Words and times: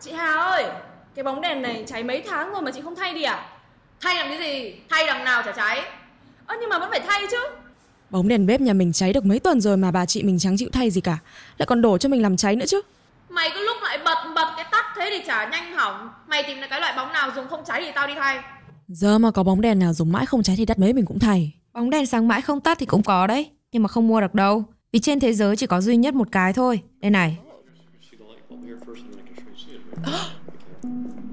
Chị 0.00 0.12
Hà 0.12 0.34
ơi, 0.34 0.64
cái 1.14 1.22
bóng 1.22 1.40
đèn 1.40 1.62
này 1.62 1.84
cháy 1.86 2.04
mấy 2.04 2.22
tháng 2.28 2.52
rồi 2.52 2.62
mà 2.62 2.70
chị 2.70 2.80
không 2.84 2.96
thay 2.96 3.14
đi 3.14 3.22
à? 3.22 3.46
Thay 4.00 4.14
làm 4.14 4.28
cái 4.28 4.38
gì? 4.38 4.74
Thay 4.90 5.06
đằng 5.06 5.24
nào 5.24 5.42
chả 5.42 5.52
cháy? 5.52 5.82
Ơ 6.46 6.56
nhưng 6.60 6.70
mà 6.70 6.78
vẫn 6.78 6.90
phải 6.90 7.00
thay 7.00 7.22
chứ. 7.30 7.36
Bóng 8.10 8.28
đèn 8.28 8.46
bếp 8.46 8.60
nhà 8.60 8.72
mình 8.72 8.92
cháy 8.92 9.12
được 9.12 9.24
mấy 9.24 9.38
tuần 9.38 9.60
rồi 9.60 9.76
mà 9.76 9.90
bà 9.90 10.06
chị 10.06 10.22
mình 10.22 10.38
chẳng 10.38 10.56
chịu 10.56 10.68
thay 10.72 10.90
gì 10.90 11.00
cả. 11.00 11.18
Lại 11.58 11.66
còn 11.66 11.82
đổ 11.82 11.98
cho 11.98 12.08
mình 12.08 12.22
làm 12.22 12.36
cháy 12.36 12.56
nữa 12.56 12.66
chứ. 12.68 12.80
Mày 13.28 13.50
cứ 13.54 13.66
lúc 13.66 13.76
lại 13.82 13.98
bật 14.04 14.18
bật 14.34 14.52
cái 14.56 14.66
tắt 14.70 14.84
thế 14.96 15.10
thì 15.10 15.24
chả 15.26 15.48
nhanh 15.48 15.72
hỏng. 15.72 16.10
Mày 16.26 16.42
tìm 16.42 16.60
được 16.60 16.66
cái 16.70 16.80
loại 16.80 16.92
bóng 16.96 17.12
nào 17.12 17.30
dùng 17.36 17.48
không 17.48 17.64
cháy 17.66 17.82
thì 17.84 17.92
tao 17.94 18.06
đi 18.06 18.14
thay. 18.18 18.38
Giờ 18.88 19.18
mà 19.18 19.30
có 19.30 19.42
bóng 19.42 19.60
đèn 19.60 19.78
nào 19.78 19.92
dùng 19.92 20.12
mãi 20.12 20.26
không 20.26 20.42
cháy 20.42 20.56
thì 20.58 20.64
đắt 20.64 20.78
mấy 20.78 20.92
mình 20.92 21.06
cũng 21.06 21.18
thay. 21.18 21.52
Bóng 21.72 21.90
đèn 21.90 22.06
sáng 22.06 22.28
mãi 22.28 22.42
không 22.42 22.60
tắt 22.60 22.78
thì 22.78 22.86
cũng 22.86 23.02
có 23.02 23.26
đấy, 23.26 23.50
nhưng 23.72 23.82
mà 23.82 23.88
không 23.88 24.08
mua 24.08 24.20
được 24.20 24.34
đâu. 24.34 24.64
Vì 24.92 25.00
trên 25.00 25.20
thế 25.20 25.32
giới 25.32 25.56
chỉ 25.56 25.66
có 25.66 25.80
duy 25.80 25.96
nhất 25.96 26.14
một 26.14 26.28
cái 26.32 26.52
thôi. 26.52 26.82
Đây 27.00 27.10
này. 27.10 27.38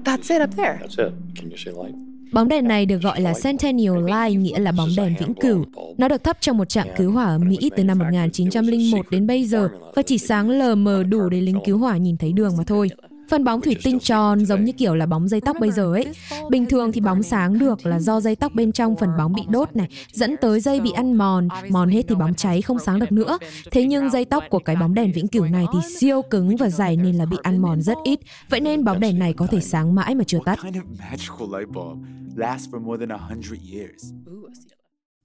That's 0.04 0.30
it 0.30 0.42
up 0.42 0.56
there. 0.56 0.78
That's 0.80 0.98
it. 1.06 1.12
Can 1.34 1.50
you 1.50 1.56
see 1.56 1.72
light? 1.72 1.94
Bóng 2.32 2.48
đèn 2.48 2.68
này 2.68 2.86
được 2.86 3.02
gọi 3.02 3.20
là 3.20 3.34
Centennial 3.42 3.96
Light, 3.96 4.38
nghĩa 4.38 4.58
là 4.58 4.72
bóng 4.72 4.88
đèn 4.96 5.14
vĩnh 5.20 5.34
cửu. 5.34 5.64
Nó 5.98 6.08
được 6.08 6.24
thắp 6.24 6.36
trong 6.40 6.58
một 6.58 6.68
trạm 6.68 6.88
cứu 6.96 7.12
hỏa 7.12 7.24
ở 7.24 7.38
Mỹ 7.38 7.70
từ 7.76 7.84
năm 7.84 7.98
1901 7.98 9.06
đến 9.10 9.26
bây 9.26 9.44
giờ 9.44 9.68
và 9.94 10.02
chỉ 10.02 10.18
sáng 10.18 10.50
lờ 10.50 10.74
mờ 10.74 11.02
đủ 11.02 11.28
để 11.28 11.40
lính 11.40 11.58
cứu 11.64 11.78
hỏa 11.78 11.96
nhìn 11.96 12.16
thấy 12.16 12.32
đường 12.32 12.56
mà 12.58 12.64
thôi. 12.66 12.88
Phần 13.30 13.44
bóng 13.44 13.60
thủy 13.60 13.76
tinh 13.82 13.98
tròn 13.98 14.46
giống 14.46 14.64
như 14.64 14.72
kiểu 14.72 14.94
là 14.94 15.06
bóng 15.06 15.28
dây 15.28 15.40
tóc 15.40 15.56
bây 15.60 15.70
giờ 15.70 15.92
ấy. 15.92 16.06
Bình 16.50 16.66
thường 16.66 16.92
thì 16.92 17.00
bóng 17.00 17.22
sáng 17.22 17.58
được 17.58 17.86
là 17.86 18.00
do 18.00 18.20
dây 18.20 18.36
tóc 18.36 18.54
bên 18.54 18.72
trong 18.72 18.96
phần 18.96 19.10
bóng 19.18 19.32
bị 19.32 19.42
đốt 19.48 19.76
này, 19.76 19.88
dẫn 20.12 20.36
tới 20.40 20.60
dây 20.60 20.80
bị 20.80 20.90
ăn 20.90 21.14
mòn, 21.14 21.48
mòn 21.70 21.88
hết 21.88 22.02
thì 22.08 22.14
bóng 22.14 22.34
cháy 22.34 22.62
không 22.62 22.78
sáng 22.78 22.98
được 22.98 23.12
nữa. 23.12 23.38
Thế 23.70 23.84
nhưng 23.84 24.10
dây 24.10 24.24
tóc 24.24 24.44
của 24.50 24.58
cái 24.58 24.76
bóng 24.76 24.94
đèn 24.94 25.12
vĩnh 25.12 25.28
cửu 25.28 25.44
này 25.44 25.66
thì 25.72 25.78
siêu 25.98 26.22
cứng 26.22 26.56
và 26.56 26.68
dày 26.68 26.96
nên 26.96 27.14
là 27.14 27.26
bị 27.26 27.36
ăn 27.42 27.58
mòn 27.58 27.82
rất 27.82 27.98
ít. 28.04 28.20
Vậy 28.50 28.60
nên 28.60 28.84
bóng 28.84 29.00
đèn 29.00 29.18
này 29.18 29.32
có 29.32 29.46
thể 29.46 29.60
sáng 29.60 29.94
mãi 29.94 30.14
mà 30.14 30.24
chưa 30.24 30.38
tắt. 30.44 30.58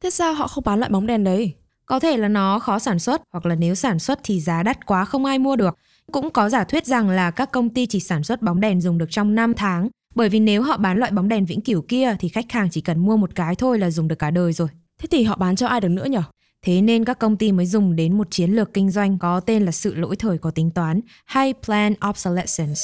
Thế 0.01 0.09
sao 0.09 0.33
họ 0.33 0.47
không 0.47 0.63
bán 0.67 0.79
loại 0.79 0.91
bóng 0.91 1.07
đèn 1.07 1.23
đấy? 1.23 1.53
Có 1.85 1.99
thể 1.99 2.17
là 2.17 2.27
nó 2.27 2.59
khó 2.59 2.79
sản 2.79 2.99
xuất 2.99 3.21
hoặc 3.31 3.45
là 3.45 3.55
nếu 3.55 3.75
sản 3.75 3.99
xuất 3.99 4.19
thì 4.23 4.39
giá 4.39 4.63
đắt 4.63 4.85
quá 4.85 5.05
không 5.05 5.25
ai 5.25 5.39
mua 5.39 5.55
được. 5.55 5.77
Cũng 6.11 6.29
có 6.29 6.49
giả 6.49 6.63
thuyết 6.63 6.85
rằng 6.85 7.09
là 7.09 7.31
các 7.31 7.51
công 7.51 7.69
ty 7.69 7.85
chỉ 7.85 7.99
sản 7.99 8.23
xuất 8.23 8.41
bóng 8.41 8.59
đèn 8.59 8.81
dùng 8.81 8.97
được 8.97 9.11
trong 9.11 9.35
5 9.35 9.53
tháng, 9.53 9.89
bởi 10.15 10.29
vì 10.29 10.39
nếu 10.39 10.61
họ 10.61 10.77
bán 10.77 10.97
loại 10.97 11.11
bóng 11.11 11.29
đèn 11.29 11.45
vĩnh 11.45 11.61
cửu 11.61 11.81
kia 11.81 12.15
thì 12.19 12.29
khách 12.29 12.51
hàng 12.51 12.69
chỉ 12.71 12.81
cần 12.81 12.99
mua 12.99 13.17
một 13.17 13.35
cái 13.35 13.55
thôi 13.55 13.79
là 13.79 13.89
dùng 13.89 14.07
được 14.07 14.19
cả 14.19 14.31
đời 14.31 14.53
rồi. 14.53 14.67
Thế 15.01 15.07
thì 15.11 15.23
họ 15.23 15.35
bán 15.35 15.55
cho 15.55 15.67
ai 15.67 15.81
được 15.81 15.89
nữa 15.89 16.05
nhở? 16.05 16.23
Thế 16.65 16.81
nên 16.81 17.05
các 17.05 17.19
công 17.19 17.37
ty 17.37 17.51
mới 17.51 17.65
dùng 17.65 17.95
đến 17.95 18.17
một 18.17 18.27
chiến 18.31 18.51
lược 18.51 18.73
kinh 18.73 18.91
doanh 18.91 19.17
có 19.17 19.39
tên 19.39 19.65
là 19.65 19.71
sự 19.71 19.95
lỗi 19.95 20.15
thời 20.15 20.37
có 20.37 20.51
tính 20.51 20.71
toán 20.71 21.01
hay 21.25 21.53
Plan 21.65 21.93
Obsolescence. 22.09 22.81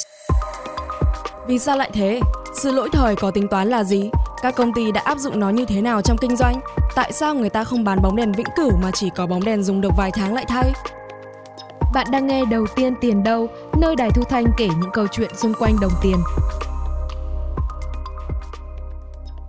Vì 1.48 1.58
sao 1.58 1.76
lại 1.76 1.90
thế? 1.92 2.20
Sự 2.62 2.72
lỗi 2.72 2.88
thời 2.92 3.16
có 3.16 3.30
tính 3.30 3.48
toán 3.50 3.68
là 3.68 3.84
gì? 3.84 4.10
Các 4.42 4.54
công 4.56 4.74
ty 4.74 4.92
đã 4.92 5.00
áp 5.00 5.18
dụng 5.18 5.40
nó 5.40 5.50
như 5.50 5.64
thế 5.64 5.82
nào 5.82 6.02
trong 6.02 6.16
kinh 6.20 6.36
doanh? 6.36 6.60
Tại 6.94 7.12
sao 7.12 7.34
người 7.34 7.50
ta 7.50 7.64
không 7.64 7.84
bán 7.84 8.02
bóng 8.02 8.16
đèn 8.16 8.32
vĩnh 8.32 8.46
cửu 8.56 8.72
mà 8.82 8.90
chỉ 8.94 9.10
có 9.16 9.26
bóng 9.26 9.44
đèn 9.44 9.62
dùng 9.62 9.80
được 9.80 9.92
vài 9.96 10.10
tháng 10.14 10.34
lại 10.34 10.44
thay? 10.48 10.72
Bạn 11.94 12.06
đang 12.12 12.26
nghe 12.26 12.44
Đầu 12.44 12.66
tiên 12.76 12.94
tiền 13.00 13.22
đâu, 13.22 13.48
nơi 13.80 13.96
Đài 13.96 14.10
Thu 14.10 14.22
Thanh 14.24 14.44
kể 14.56 14.68
những 14.80 14.90
câu 14.92 15.06
chuyện 15.12 15.30
xung 15.36 15.54
quanh 15.54 15.76
đồng 15.80 15.92
tiền. 16.02 16.16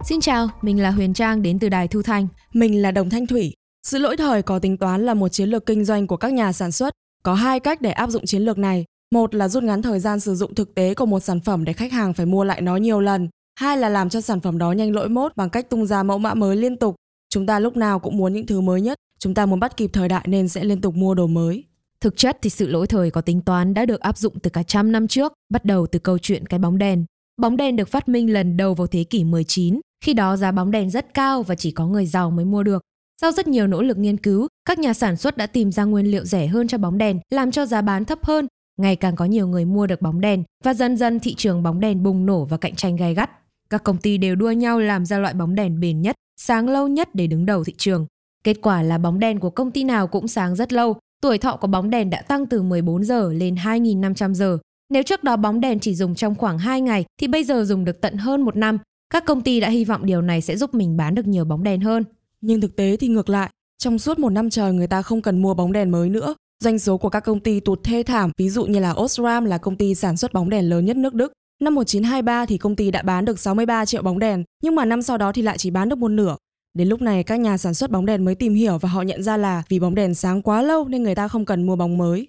Xin 0.04 0.22
chào, 0.22 0.50
mình 0.62 0.82
là 0.82 0.92
Huyền 0.92 1.14
Trang 1.14 1.42
đến 1.42 1.60
từ 1.60 1.70
Đài 1.70 1.88
Thu 1.88 2.02
Thanh. 2.02 2.28
Mình 2.54 2.82
là 2.82 2.92
Đồng 2.92 3.10
Thanh 3.10 3.28
Thủy. 3.28 3.54
Sự 3.88 3.98
lỗi 3.98 4.18
thời 4.18 4.42
có 4.42 4.60
tính 4.60 4.78
toán 4.78 5.06
là 5.06 5.14
một 5.14 5.30
chiến 5.30 5.50
lược 5.50 5.66
kinh 5.66 5.86
doanh 5.86 6.08
của 6.08 6.18
các 6.18 6.34
nhà 6.34 6.52
sản 6.52 6.72
xuất. 6.72 6.94
Có 7.24 7.34
hai 7.34 7.60
cách 7.60 7.82
để 7.82 7.92
áp 7.92 8.10
dụng 8.10 8.26
chiến 8.26 8.42
lược 8.42 8.58
này. 8.58 8.86
Một 9.12 9.36
là 9.36 9.48
rút 9.48 9.64
ngắn 9.64 9.82
thời 9.82 10.00
gian 10.00 10.20
sử 10.20 10.36
dụng 10.36 10.56
thực 10.56 10.76
tế 10.76 10.94
của 10.94 11.06
một 11.06 11.20
sản 11.20 11.40
phẩm 11.40 11.66
để 11.66 11.74
khách 11.74 11.92
hàng 11.92 12.14
phải 12.14 12.26
mua 12.26 12.44
lại 12.44 12.62
nó 12.62 12.76
nhiều 12.76 13.00
lần. 13.00 13.30
Hai 13.60 13.78
là 13.78 13.90
làm 13.90 14.10
cho 14.10 14.22
sản 14.22 14.40
phẩm 14.40 14.58
đó 14.58 14.72
nhanh 14.72 14.96
lỗi 14.96 15.10
mốt 15.10 15.36
bằng 15.36 15.50
cách 15.50 15.70
tung 15.70 15.86
ra 15.86 16.04
mẫu 16.04 16.18
mã 16.18 16.34
mới 16.34 16.56
liên 16.56 16.78
tục. 16.78 16.96
Chúng 17.30 17.46
ta 17.46 17.60
lúc 17.60 17.78
nào 17.78 18.00
cũng 18.00 18.18
muốn 18.18 18.34
những 18.34 18.46
thứ 18.46 18.62
mới 18.62 18.82
nhất. 18.82 18.98
Chúng 19.20 19.34
ta 19.34 19.46
muốn 19.46 19.60
bắt 19.60 19.78
kịp 19.78 19.90
thời 19.94 20.08
đại 20.08 20.26
nên 20.28 20.48
sẽ 20.48 20.64
liên 20.64 20.82
tục 20.82 20.96
mua 20.96 21.14
đồ 21.14 21.28
mới. 21.28 21.64
Thực 22.02 22.18
chất 22.18 22.38
thì 22.42 22.50
sự 22.50 22.68
lỗi 22.68 22.88
thời 22.88 23.12
có 23.12 23.22
tính 23.22 23.42
toán 23.42 23.74
đã 23.74 23.86
được 23.86 24.00
áp 24.00 24.18
dụng 24.18 24.40
từ 24.40 24.50
cả 24.50 24.64
trăm 24.64 24.92
năm 24.92 25.08
trước, 25.08 25.34
bắt 25.50 25.66
đầu 25.66 25.88
từ 25.88 26.00
câu 26.00 26.18
chuyện 26.18 26.46
cái 26.46 26.60
bóng 26.60 26.78
đèn. 26.78 27.06
Bóng 27.42 27.58
đèn 27.58 27.76
được 27.76 27.88
phát 27.88 28.10
minh 28.10 28.34
lần 28.34 28.58
đầu 28.58 28.74
vào 28.74 28.88
thế 28.88 29.04
kỷ 29.04 29.24
19, 29.24 29.80
khi 30.04 30.14
đó 30.14 30.38
giá 30.38 30.52
bóng 30.52 30.72
đèn 30.72 30.90
rất 30.90 31.14
cao 31.14 31.44
và 31.44 31.56
chỉ 31.56 31.72
có 31.72 31.88
người 31.88 32.06
giàu 32.06 32.32
mới 32.32 32.46
mua 32.46 32.64
được. 32.64 32.82
Sau 33.22 33.32
rất 33.32 33.48
nhiều 33.48 33.68
nỗ 33.68 33.82
lực 33.82 33.98
nghiên 33.98 34.18
cứu, 34.18 34.48
các 34.66 34.80
nhà 34.80 34.94
sản 34.94 35.18
xuất 35.18 35.38
đã 35.38 35.48
tìm 35.48 35.72
ra 35.72 35.84
nguyên 35.84 36.06
liệu 36.06 36.26
rẻ 36.26 36.48
hơn 36.48 36.68
cho 36.68 36.78
bóng 36.78 36.98
đèn, 36.98 37.20
làm 37.30 37.52
cho 37.52 37.66
giá 37.66 37.82
bán 37.82 38.06
thấp 38.06 38.20
hơn. 38.24 38.48
Ngày 38.82 38.96
càng 38.96 39.16
có 39.16 39.26
nhiều 39.26 39.48
người 39.48 39.66
mua 39.66 39.88
được 39.88 40.02
bóng 40.02 40.22
đèn 40.22 40.44
và 40.64 40.74
dần 40.74 40.98
dần 40.98 41.20
thị 41.20 41.36
trường 41.36 41.64
bóng 41.64 41.80
đèn 41.80 42.04
bùng 42.04 42.26
nổ 42.26 42.46
và 42.46 42.58
cạnh 42.58 42.76
tranh 42.76 42.96
gay 42.96 43.14
gắt. 43.14 43.32
Các 43.70 43.84
công 43.84 43.98
ty 43.98 44.18
đều 44.18 44.36
đua 44.36 44.52
nhau 44.52 44.80
làm 44.80 45.06
ra 45.06 45.18
loại 45.18 45.34
bóng 45.34 45.56
đèn 45.56 45.80
bền 45.80 46.02
nhất, 46.02 46.16
sáng 46.38 46.70
lâu 46.70 46.88
nhất 46.88 47.16
để 47.16 47.28
đứng 47.28 47.46
đầu 47.46 47.64
thị 47.64 47.74
trường. 47.78 48.06
Kết 48.44 48.58
quả 48.62 48.82
là 48.82 48.98
bóng 48.98 49.20
đèn 49.20 49.40
của 49.40 49.50
công 49.50 49.72
ty 49.72 49.84
nào 49.84 50.08
cũng 50.08 50.28
sáng 50.28 50.56
rất 50.56 50.74
lâu, 50.74 50.96
tuổi 51.22 51.38
thọ 51.38 51.56
của 51.56 51.68
bóng 51.68 51.90
đèn 51.90 52.10
đã 52.10 52.22
tăng 52.22 52.46
từ 52.46 52.62
14 52.62 53.04
giờ 53.04 53.34
lên 53.34 53.56
2.500 53.56 54.34
giờ. 54.34 54.58
Nếu 54.90 55.04
trước 55.04 55.24
đó 55.24 55.36
bóng 55.36 55.62
đèn 55.62 55.80
chỉ 55.80 55.96
dùng 55.96 56.16
trong 56.16 56.36
khoảng 56.36 56.58
2 56.58 56.82
ngày 56.82 57.06
thì 57.22 57.28
bây 57.28 57.44
giờ 57.44 57.64
dùng 57.64 57.86
được 57.86 58.02
tận 58.02 58.18
hơn 58.18 58.42
một 58.42 58.56
năm. 58.56 58.78
Các 59.14 59.26
công 59.26 59.42
ty 59.42 59.60
đã 59.60 59.70
hy 59.70 59.86
vọng 59.86 60.06
điều 60.06 60.22
này 60.22 60.42
sẽ 60.42 60.58
giúp 60.58 60.74
mình 60.74 60.98
bán 60.98 61.16
được 61.16 61.28
nhiều 61.28 61.46
bóng 61.46 61.64
đèn 61.64 61.82
hơn. 61.82 62.04
Nhưng 62.42 62.62
thực 62.62 62.76
tế 62.76 62.98
thì 62.98 63.08
ngược 63.08 63.30
lại, 63.30 63.50
trong 63.78 64.00
suốt 64.00 64.20
một 64.20 64.30
năm 64.30 64.50
trời 64.50 64.74
người 64.74 64.88
ta 64.88 65.02
không 65.02 65.22
cần 65.22 65.42
mua 65.42 65.54
bóng 65.54 65.72
đèn 65.72 65.92
mới 65.92 66.10
nữa. 66.10 66.36
Doanh 66.64 66.80
số 66.80 66.98
của 66.98 67.10
các 67.10 67.20
công 67.20 67.40
ty 67.40 67.60
tụt 67.60 67.84
thê 67.84 68.04
thảm, 68.04 68.32
ví 68.38 68.50
dụ 68.50 68.66
như 68.66 68.80
là 68.80 68.92
Osram 68.92 69.46
là 69.46 69.58
công 69.58 69.76
ty 69.76 69.96
sản 69.96 70.18
xuất 70.18 70.34
bóng 70.34 70.50
đèn 70.50 70.70
lớn 70.70 70.86
nhất 70.86 70.98
nước 70.98 71.14
Đức. 71.14 71.34
Năm 71.62 71.76
1923 71.76 72.46
thì 72.46 72.58
công 72.58 72.76
ty 72.76 72.92
đã 72.92 73.02
bán 73.02 73.26
được 73.26 73.40
63 73.40 73.86
triệu 73.86 74.02
bóng 74.02 74.20
đèn, 74.20 74.44
nhưng 74.64 74.76
mà 74.76 74.86
năm 74.86 75.02
sau 75.02 75.18
đó 75.18 75.32
thì 75.32 75.42
lại 75.42 75.58
chỉ 75.58 75.70
bán 75.70 75.90
được 75.90 75.98
một 75.98 76.08
nửa. 76.08 76.36
Đến 76.74 76.88
lúc 76.88 77.02
này 77.02 77.24
các 77.24 77.40
nhà 77.40 77.58
sản 77.58 77.74
xuất 77.74 77.92
bóng 77.92 78.06
đèn 78.06 78.26
mới 78.26 78.36
tìm 78.36 78.54
hiểu 78.54 78.78
và 78.78 78.90
họ 78.90 79.02
nhận 79.02 79.24
ra 79.24 79.38
là 79.38 79.64
vì 79.70 79.80
bóng 79.80 79.96
đèn 79.96 80.16
sáng 80.16 80.42
quá 80.42 80.62
lâu 80.62 80.88
nên 80.88 81.04
người 81.04 81.16
ta 81.16 81.28
không 81.28 81.46
cần 81.46 81.66
mua 81.66 81.76
bóng 81.76 81.98
mới. 81.98 82.28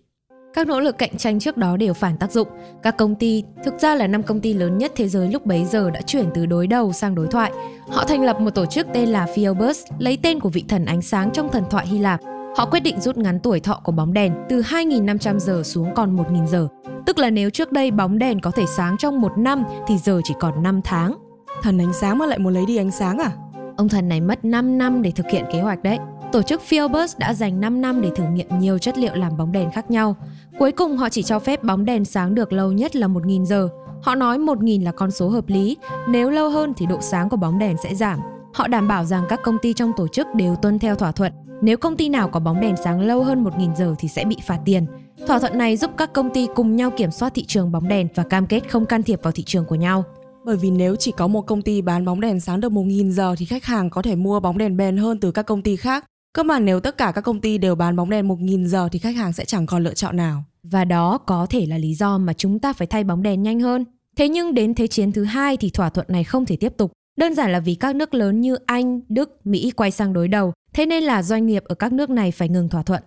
Các 0.55 0.67
nỗ 0.67 0.81
lực 0.81 0.99
cạnh 0.99 1.17
tranh 1.17 1.41
trước 1.41 1.57
đó 1.57 1.77
đều 1.77 1.95
phản 1.95 2.17
tác 2.17 2.33
dụng. 2.33 2.49
Các 2.83 2.97
công 2.97 3.15
ty, 3.15 3.45
thực 3.65 3.75
ra 3.81 3.95
là 3.95 4.07
năm 4.07 4.23
công 4.23 4.41
ty 4.41 4.55
lớn 4.55 4.79
nhất 4.79 4.93
thế 4.97 5.09
giới 5.09 5.29
lúc 5.33 5.47
bấy 5.47 5.65
giờ 5.65 5.91
đã 5.91 6.01
chuyển 6.01 6.27
từ 6.35 6.47
đối 6.47 6.67
đầu 6.67 6.93
sang 6.93 7.15
đối 7.15 7.27
thoại. 7.27 7.53
Họ 7.89 8.05
thành 8.05 8.23
lập 8.23 8.41
một 8.41 8.51
tổ 8.51 8.67
chức 8.67 8.87
tên 8.95 9.09
là 9.09 9.27
Phoebus, 9.37 9.83
lấy 9.99 10.19
tên 10.23 10.41
của 10.41 10.49
vị 10.49 10.65
thần 10.69 10.85
ánh 10.85 11.03
sáng 11.03 11.31
trong 11.33 11.49
thần 11.53 11.65
thoại 11.71 11.87
Hy 11.87 11.99
Lạp. 11.99 12.21
Họ 12.57 12.67
quyết 12.67 12.81
định 12.81 13.01
rút 13.01 13.17
ngắn 13.17 13.41
tuổi 13.41 13.61
thọ 13.61 13.81
của 13.85 13.93
bóng 13.93 14.13
đèn 14.13 14.35
từ 14.49 14.61
2.500 14.61 15.39
giờ 15.39 15.63
xuống 15.65 15.95
còn 15.95 16.17
1.000 16.17 16.47
giờ. 16.47 16.69
Tức 17.07 17.19
là 17.19 17.31
nếu 17.31 17.51
trước 17.51 17.73
đây 17.73 17.91
bóng 17.91 18.19
đèn 18.19 18.41
có 18.41 18.51
thể 18.51 18.65
sáng 18.77 18.97
trong 18.99 19.21
một 19.21 19.33
năm 19.39 19.65
thì 19.87 19.99
giờ 19.99 20.21
chỉ 20.25 20.35
còn 20.41 20.63
5 20.63 20.81
tháng. 20.85 21.15
Thần 21.63 21.79
ánh 21.79 21.93
sáng 21.93 22.19
mà 22.19 22.27
lại 22.27 22.39
muốn 22.39 22.55
lấy 22.55 22.67
đi 22.67 22.77
ánh 22.77 22.91
sáng 22.91 23.19
à? 23.19 23.31
Ông 23.77 23.89
thần 23.89 24.09
này 24.09 24.21
mất 24.21 24.45
5 24.45 24.79
năm 24.79 25.03
để 25.03 25.11
thực 25.11 25.27
hiện 25.31 25.45
kế 25.53 25.61
hoạch 25.61 25.83
đấy. 25.83 25.99
Tổ 26.33 26.43
chức 26.43 26.61
Phoebus 26.61 27.17
đã 27.19 27.35
dành 27.35 27.61
5 27.61 27.81
năm 27.81 28.01
để 28.03 28.11
thử 28.17 28.25
nghiệm 28.25 28.59
nhiều 28.59 28.79
chất 28.79 28.99
liệu 28.99 29.15
làm 29.15 29.37
bóng 29.37 29.53
đèn 29.53 29.71
khác 29.71 29.91
nhau. 29.91 30.17
Cuối 30.59 30.73
cùng 30.73 30.97
họ 30.97 31.09
chỉ 31.09 31.23
cho 31.23 31.39
phép 31.39 31.65
bóng 31.65 31.85
đèn 31.85 32.05
sáng 32.05 32.35
được 32.35 32.53
lâu 32.53 32.73
nhất 32.73 32.97
là 32.97 33.07
1.000 33.07 33.45
giờ. 33.45 33.69
Họ 34.03 34.15
nói 34.15 34.39
1.000 34.39 34.85
là 34.85 34.93
con 34.93 35.11
số 35.11 35.29
hợp 35.29 35.49
lý, 35.49 35.77
nếu 36.09 36.31
lâu 36.31 36.51
hơn 36.51 36.75
thì 36.77 36.87
độ 36.87 36.99
sáng 37.01 37.29
của 37.29 37.37
bóng 37.37 37.59
đèn 37.59 37.77
sẽ 37.83 37.95
giảm. 37.95 38.19
Họ 38.55 38.69
đảm 38.69 38.89
bảo 38.89 39.05
rằng 39.05 39.25
các 39.29 39.41
công 39.43 39.59
ty 39.63 39.73
trong 39.73 39.93
tổ 39.97 40.09
chức 40.09 40.27
đều 40.35 40.57
tuân 40.57 40.79
theo 40.79 40.95
thỏa 40.95 41.13
thuận. 41.13 41.33
Nếu 41.63 41.77
công 41.77 41.97
ty 41.97 42.09
nào 42.09 42.29
có 42.29 42.41
bóng 42.41 42.61
đèn 42.61 42.75
sáng 42.85 43.01
lâu 43.01 43.25
hơn 43.25 43.45
1.000 43.45 43.75
giờ 43.75 43.95
thì 43.99 44.09
sẽ 44.09 44.25
bị 44.25 44.37
phạt 44.47 44.59
tiền. 44.65 44.87
Thỏa 45.27 45.39
thuận 45.39 45.59
này 45.59 45.77
giúp 45.77 45.91
các 45.97 46.13
công 46.13 46.31
ty 46.31 46.49
cùng 46.55 46.77
nhau 46.77 46.91
kiểm 46.91 47.11
soát 47.11 47.35
thị 47.35 47.45
trường 47.45 47.73
bóng 47.73 47.89
đèn 47.89 48.09
và 48.15 48.23
cam 48.23 48.47
kết 48.47 48.71
không 48.71 48.87
can 48.87 49.03
thiệp 49.03 49.23
vào 49.23 49.33
thị 49.33 49.43
trường 49.43 49.65
của 49.65 49.75
nhau. 49.75 50.05
Bởi 50.45 50.57
vì 50.57 50.71
nếu 50.71 50.97
chỉ 50.97 51.13
có 51.17 51.27
một 51.27 51.43
công 51.43 51.63
ty 51.63 51.83
bán 51.83 52.05
bóng 52.05 52.21
đèn 52.21 52.41
sáng 52.41 52.61
được 52.61 52.73
1.000 52.73 53.11
giờ 53.11 53.35
thì 53.39 53.47
khách 53.47 53.65
hàng 53.65 53.91
có 53.91 54.03
thể 54.03 54.17
mua 54.17 54.41
bóng 54.41 54.59
đèn 54.59 54.77
bền 54.77 54.97
hơn 54.97 55.21
từ 55.21 55.31
các 55.31 55.43
công 55.43 55.63
ty 55.63 55.77
khác. 55.77 56.05
Cơ 56.33 56.43
mà 56.43 56.59
nếu 56.59 56.81
tất 56.81 56.99
cả 56.99 57.13
các 57.15 57.21
công 57.21 57.41
ty 57.41 57.59
đều 57.59 57.75
bán 57.75 57.97
bóng 57.97 58.11
đèn 58.11 58.29
1.000 58.29 58.67
giờ 58.67 58.89
thì 58.93 58.99
khách 58.99 59.17
hàng 59.17 59.33
sẽ 59.33 59.45
chẳng 59.45 59.67
còn 59.67 59.85
lựa 59.85 59.95
chọn 59.95 60.17
nào. 60.17 60.45
Và 60.63 60.85
đó 60.85 61.19
có 61.19 61.47
thể 61.51 61.67
là 61.67 61.79
lý 61.79 61.95
do 61.95 62.19
mà 62.19 62.33
chúng 62.33 62.59
ta 62.59 62.73
phải 62.73 62.87
thay 62.87 63.05
bóng 63.05 63.23
đèn 63.23 63.43
nhanh 63.43 63.61
hơn. 63.61 63.85
Thế 64.17 64.29
nhưng 64.29 64.55
đến 64.55 64.75
Thế 64.75 64.87
chiến 64.87 65.13
thứ 65.13 65.25
hai 65.25 65.57
thì 65.57 65.71
thỏa 65.71 65.91
thuận 65.91 66.07
này 66.11 66.25
không 66.25 66.47
thể 66.47 66.57
tiếp 66.57 66.73
tục. 66.77 66.93
Đơn 67.17 67.35
giản 67.35 67.53
là 67.53 67.61
vì 67.61 67.75
các 67.75 67.97
nước 67.97 68.15
lớn 68.15 68.41
như 68.41 68.57
Anh, 68.67 69.01
Đức, 69.09 69.47
Mỹ 69.47 69.71
quay 69.77 69.91
sang 69.91 70.13
đối 70.13 70.29
đầu, 70.29 70.53
thế 70.73 70.87
nên 70.87 71.03
là 71.03 71.23
doanh 71.23 71.47
nghiệp 71.47 71.65
ở 71.65 71.75
các 71.75 71.93
nước 71.93 72.11
này 72.11 72.31
phải 72.31 72.49
ngừng 72.49 72.69
thỏa 72.69 72.83
thuận. 72.83 73.03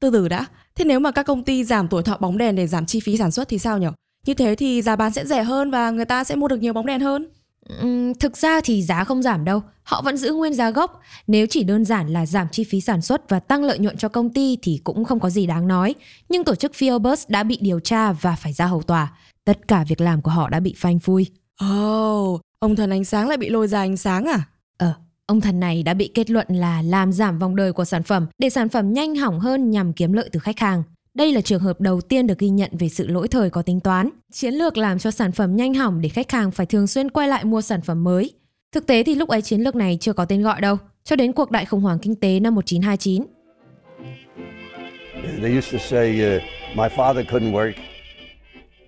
Từ 0.00 0.10
từ 0.10 0.28
đã, 0.28 0.46
thế 0.74 0.84
nếu 0.84 1.00
mà 1.00 1.10
các 1.10 1.22
công 1.22 1.44
ty 1.44 1.64
giảm 1.64 1.88
tuổi 1.88 2.02
thọ 2.02 2.16
bóng 2.16 2.38
đèn 2.38 2.56
để 2.56 2.66
giảm 2.66 2.86
chi 2.86 3.00
phí 3.00 3.16
sản 3.16 3.30
xuất 3.30 3.48
thì 3.48 3.58
sao 3.58 3.78
nhỉ? 3.78 3.86
Như 4.28 4.34
thế 4.34 4.54
thì 4.54 4.82
giá 4.82 4.96
bán 4.96 5.12
sẽ 5.12 5.26
rẻ 5.26 5.42
hơn 5.42 5.70
và 5.70 5.90
người 5.90 6.04
ta 6.04 6.24
sẽ 6.24 6.36
mua 6.36 6.48
được 6.48 6.56
nhiều 6.56 6.72
bóng 6.72 6.86
đèn 6.86 7.00
hơn. 7.00 7.28
Uhm, 7.82 8.14
thực 8.14 8.36
ra 8.36 8.60
thì 8.64 8.82
giá 8.82 9.04
không 9.04 9.22
giảm 9.22 9.44
đâu, 9.44 9.62
họ 9.82 10.02
vẫn 10.02 10.16
giữ 10.16 10.32
nguyên 10.32 10.54
giá 10.54 10.70
gốc. 10.70 11.00
Nếu 11.26 11.46
chỉ 11.50 11.62
đơn 11.62 11.84
giản 11.84 12.08
là 12.08 12.26
giảm 12.26 12.48
chi 12.52 12.64
phí 12.64 12.80
sản 12.80 13.02
xuất 13.02 13.30
và 13.30 13.40
tăng 13.40 13.64
lợi 13.64 13.78
nhuận 13.78 13.96
cho 13.96 14.08
công 14.08 14.30
ty 14.30 14.58
thì 14.62 14.80
cũng 14.84 15.04
không 15.04 15.20
có 15.20 15.30
gì 15.30 15.46
đáng 15.46 15.68
nói. 15.68 15.94
Nhưng 16.28 16.44
tổ 16.44 16.54
chức 16.54 16.72
Phoebus 16.74 17.24
đã 17.28 17.42
bị 17.42 17.58
điều 17.60 17.80
tra 17.80 18.12
và 18.12 18.36
phải 18.36 18.52
ra 18.52 18.66
hầu 18.66 18.82
tòa. 18.82 19.12
Tất 19.44 19.68
cả 19.68 19.84
việc 19.88 20.00
làm 20.00 20.22
của 20.22 20.30
họ 20.30 20.48
đã 20.48 20.60
bị 20.60 20.74
phanh 20.76 20.98
phui. 20.98 21.26
Oh, 21.72 22.40
ông 22.58 22.76
thần 22.76 22.90
ánh 22.90 23.04
sáng 23.04 23.28
lại 23.28 23.36
bị 23.36 23.48
lôi 23.48 23.68
ra 23.68 23.78
ánh 23.80 23.96
sáng 23.96 24.24
à? 24.24 24.40
Ờ, 24.78 24.92
ông 25.26 25.40
thần 25.40 25.60
này 25.60 25.82
đã 25.82 25.94
bị 25.94 26.10
kết 26.14 26.30
luận 26.30 26.46
là 26.50 26.82
làm 26.82 27.12
giảm 27.12 27.38
vòng 27.38 27.56
đời 27.56 27.72
của 27.72 27.84
sản 27.84 28.02
phẩm 28.02 28.26
để 28.38 28.50
sản 28.50 28.68
phẩm 28.68 28.92
nhanh 28.92 29.16
hỏng 29.16 29.40
hơn 29.40 29.70
nhằm 29.70 29.92
kiếm 29.92 30.12
lợi 30.12 30.28
từ 30.32 30.40
khách 30.40 30.58
hàng. 30.58 30.82
Đây 31.18 31.32
là 31.32 31.40
trường 31.40 31.60
hợp 31.60 31.80
đầu 31.80 32.00
tiên 32.00 32.26
được 32.26 32.38
ghi 32.38 32.48
nhận 32.48 32.70
về 32.78 32.88
sự 32.88 33.06
lỗi 33.06 33.28
thời 33.28 33.50
có 33.50 33.62
tính 33.62 33.80
toán. 33.80 34.08
Chiến 34.32 34.54
lược 34.54 34.76
làm 34.76 34.98
cho 34.98 35.10
sản 35.10 35.32
phẩm 35.32 35.56
nhanh 35.56 35.74
hỏng 35.74 36.00
để 36.00 36.08
khách 36.08 36.30
hàng 36.32 36.50
phải 36.50 36.66
thường 36.66 36.86
xuyên 36.86 37.10
quay 37.10 37.28
lại 37.28 37.44
mua 37.44 37.60
sản 37.60 37.80
phẩm 37.80 38.04
mới. 38.04 38.32
Thực 38.72 38.86
tế 38.86 39.02
thì 39.02 39.14
lúc 39.14 39.28
ấy 39.28 39.42
chiến 39.42 39.60
lược 39.60 39.76
này 39.76 39.98
chưa 40.00 40.12
có 40.12 40.24
tên 40.24 40.42
gọi 40.42 40.60
đâu, 40.60 40.76
cho 41.04 41.16
đến 41.16 41.32
cuộc 41.32 41.50
đại 41.50 41.64
khủng 41.64 41.80
hoảng 41.80 41.98
kinh 41.98 42.14
tế 42.14 42.40
năm 42.40 42.54
1929. 42.54 43.22
They 45.42 45.58
used 45.58 45.72
to 45.72 45.78
say, 45.78 46.36
uh. 46.36 47.74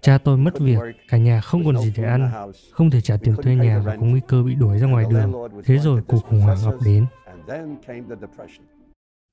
Cha 0.00 0.19
tôi 0.19 0.37
mất 0.37 0.59
việc, 0.59 0.79
cả 1.09 1.17
nhà 1.17 1.41
không 1.41 1.65
còn 1.65 1.79
gì 1.79 1.93
để 1.97 2.05
ăn, 2.05 2.31
không 2.71 2.91
thể 2.91 3.00
trả 3.00 3.17
tiền 3.17 3.35
thuê 3.43 3.55
nhà 3.55 3.82
và 3.87 3.97
có 3.97 4.06
nguy 4.06 4.21
cơ 4.29 4.43
bị 4.43 4.55
đuổi 4.55 4.79
ra 4.79 4.87
ngoài 4.87 5.05
đường. 5.11 5.32
Thế 5.65 5.79
rồi 5.79 6.03
cuộc 6.06 6.25
khủng 6.29 6.41
hoảng 6.41 6.59
ập 6.65 6.75
đến. 6.85 7.06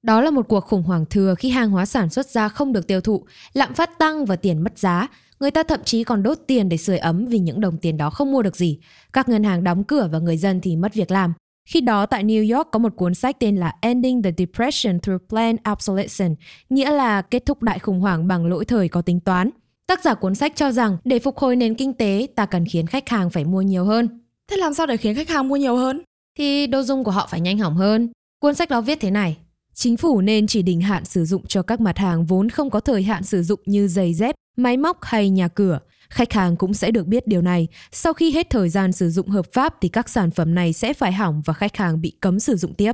Đó 0.03 0.21
là 0.21 0.31
một 0.31 0.47
cuộc 0.47 0.59
khủng 0.65 0.83
hoảng 0.83 1.05
thừa 1.09 1.35
khi 1.35 1.49
hàng 1.49 1.69
hóa 1.69 1.85
sản 1.85 2.09
xuất 2.09 2.29
ra 2.29 2.49
không 2.49 2.73
được 2.73 2.87
tiêu 2.87 3.01
thụ, 3.01 3.25
lạm 3.53 3.73
phát 3.73 3.97
tăng 3.99 4.25
và 4.25 4.35
tiền 4.35 4.63
mất 4.63 4.77
giá. 4.77 5.07
Người 5.39 5.51
ta 5.51 5.63
thậm 5.63 5.79
chí 5.85 6.03
còn 6.03 6.23
đốt 6.23 6.37
tiền 6.47 6.69
để 6.69 6.77
sưởi 6.77 6.97
ấm 6.97 7.25
vì 7.25 7.39
những 7.39 7.61
đồng 7.61 7.77
tiền 7.77 7.97
đó 7.97 8.09
không 8.09 8.31
mua 8.31 8.41
được 8.41 8.55
gì. 8.55 8.79
Các 9.13 9.29
ngân 9.29 9.43
hàng 9.43 9.63
đóng 9.63 9.83
cửa 9.83 10.09
và 10.11 10.19
người 10.19 10.37
dân 10.37 10.61
thì 10.61 10.75
mất 10.75 10.93
việc 10.93 11.11
làm. 11.11 11.33
Khi 11.69 11.81
đó 11.81 12.05
tại 12.05 12.23
New 12.23 12.57
York 12.57 12.67
có 12.71 12.79
một 12.79 12.93
cuốn 12.95 13.13
sách 13.13 13.39
tên 13.39 13.55
là 13.55 13.73
Ending 13.81 14.23
the 14.23 14.31
Depression 14.37 14.99
Through 14.99 15.21
Planned 15.29 15.59
Obsolescence, 15.71 16.35
nghĩa 16.69 16.91
là 16.91 17.21
kết 17.21 17.45
thúc 17.45 17.63
đại 17.63 17.79
khủng 17.79 17.99
hoảng 17.99 18.27
bằng 18.27 18.45
lỗi 18.45 18.65
thời 18.65 18.89
có 18.89 19.01
tính 19.01 19.19
toán. 19.19 19.49
Tác 19.87 20.03
giả 20.03 20.13
cuốn 20.13 20.35
sách 20.35 20.55
cho 20.55 20.71
rằng 20.71 20.97
để 21.03 21.19
phục 21.19 21.37
hồi 21.37 21.55
nền 21.55 21.75
kinh 21.75 21.93
tế, 21.93 22.27
ta 22.35 22.45
cần 22.45 22.65
khiến 22.65 22.87
khách 22.87 23.09
hàng 23.09 23.29
phải 23.29 23.45
mua 23.45 23.61
nhiều 23.61 23.85
hơn. 23.85 24.21
Thế 24.49 24.57
làm 24.57 24.73
sao 24.73 24.85
để 24.85 24.97
khiến 24.97 25.15
khách 25.15 25.29
hàng 25.29 25.47
mua 25.47 25.55
nhiều 25.55 25.75
hơn? 25.75 26.01
Thì 26.37 26.67
đồ 26.67 26.83
dùng 26.83 27.03
của 27.03 27.11
họ 27.11 27.27
phải 27.31 27.41
nhanh 27.41 27.57
hỏng 27.57 27.75
hơn. 27.75 28.09
Cuốn 28.39 28.55
sách 28.55 28.69
đó 28.69 28.81
viết 28.81 28.99
thế 29.01 29.11
này. 29.11 29.37
Chính 29.79 29.97
phủ 29.97 30.21
nên 30.21 30.47
chỉ 30.47 30.61
định 30.61 30.81
hạn 30.81 31.05
sử 31.05 31.25
dụng 31.25 31.47
cho 31.47 31.61
các 31.61 31.81
mặt 31.81 31.97
hàng 31.97 32.25
vốn 32.25 32.49
không 32.49 32.69
có 32.69 32.79
thời 32.79 33.03
hạn 33.03 33.23
sử 33.23 33.43
dụng 33.43 33.59
như 33.65 33.87
giày 33.87 34.13
dép, 34.13 34.35
máy 34.55 34.77
móc 34.77 34.97
hay 35.01 35.29
nhà 35.29 35.47
cửa. 35.47 35.79
Khách 36.09 36.33
hàng 36.33 36.55
cũng 36.55 36.73
sẽ 36.73 36.91
được 36.91 37.07
biết 37.07 37.27
điều 37.27 37.41
này. 37.41 37.67
Sau 37.91 38.13
khi 38.13 38.31
hết 38.31 38.49
thời 38.49 38.69
gian 38.69 38.91
sử 38.91 39.09
dụng 39.09 39.27
hợp 39.27 39.45
pháp 39.53 39.75
thì 39.81 39.89
các 39.89 40.09
sản 40.09 40.31
phẩm 40.31 40.55
này 40.55 40.73
sẽ 40.73 40.93
phải 40.93 41.11
hỏng 41.11 41.41
và 41.45 41.53
khách 41.53 41.77
hàng 41.77 42.01
bị 42.01 42.11
cấm 42.19 42.39
sử 42.39 42.55
dụng 42.55 42.73
tiếp. 42.73 42.91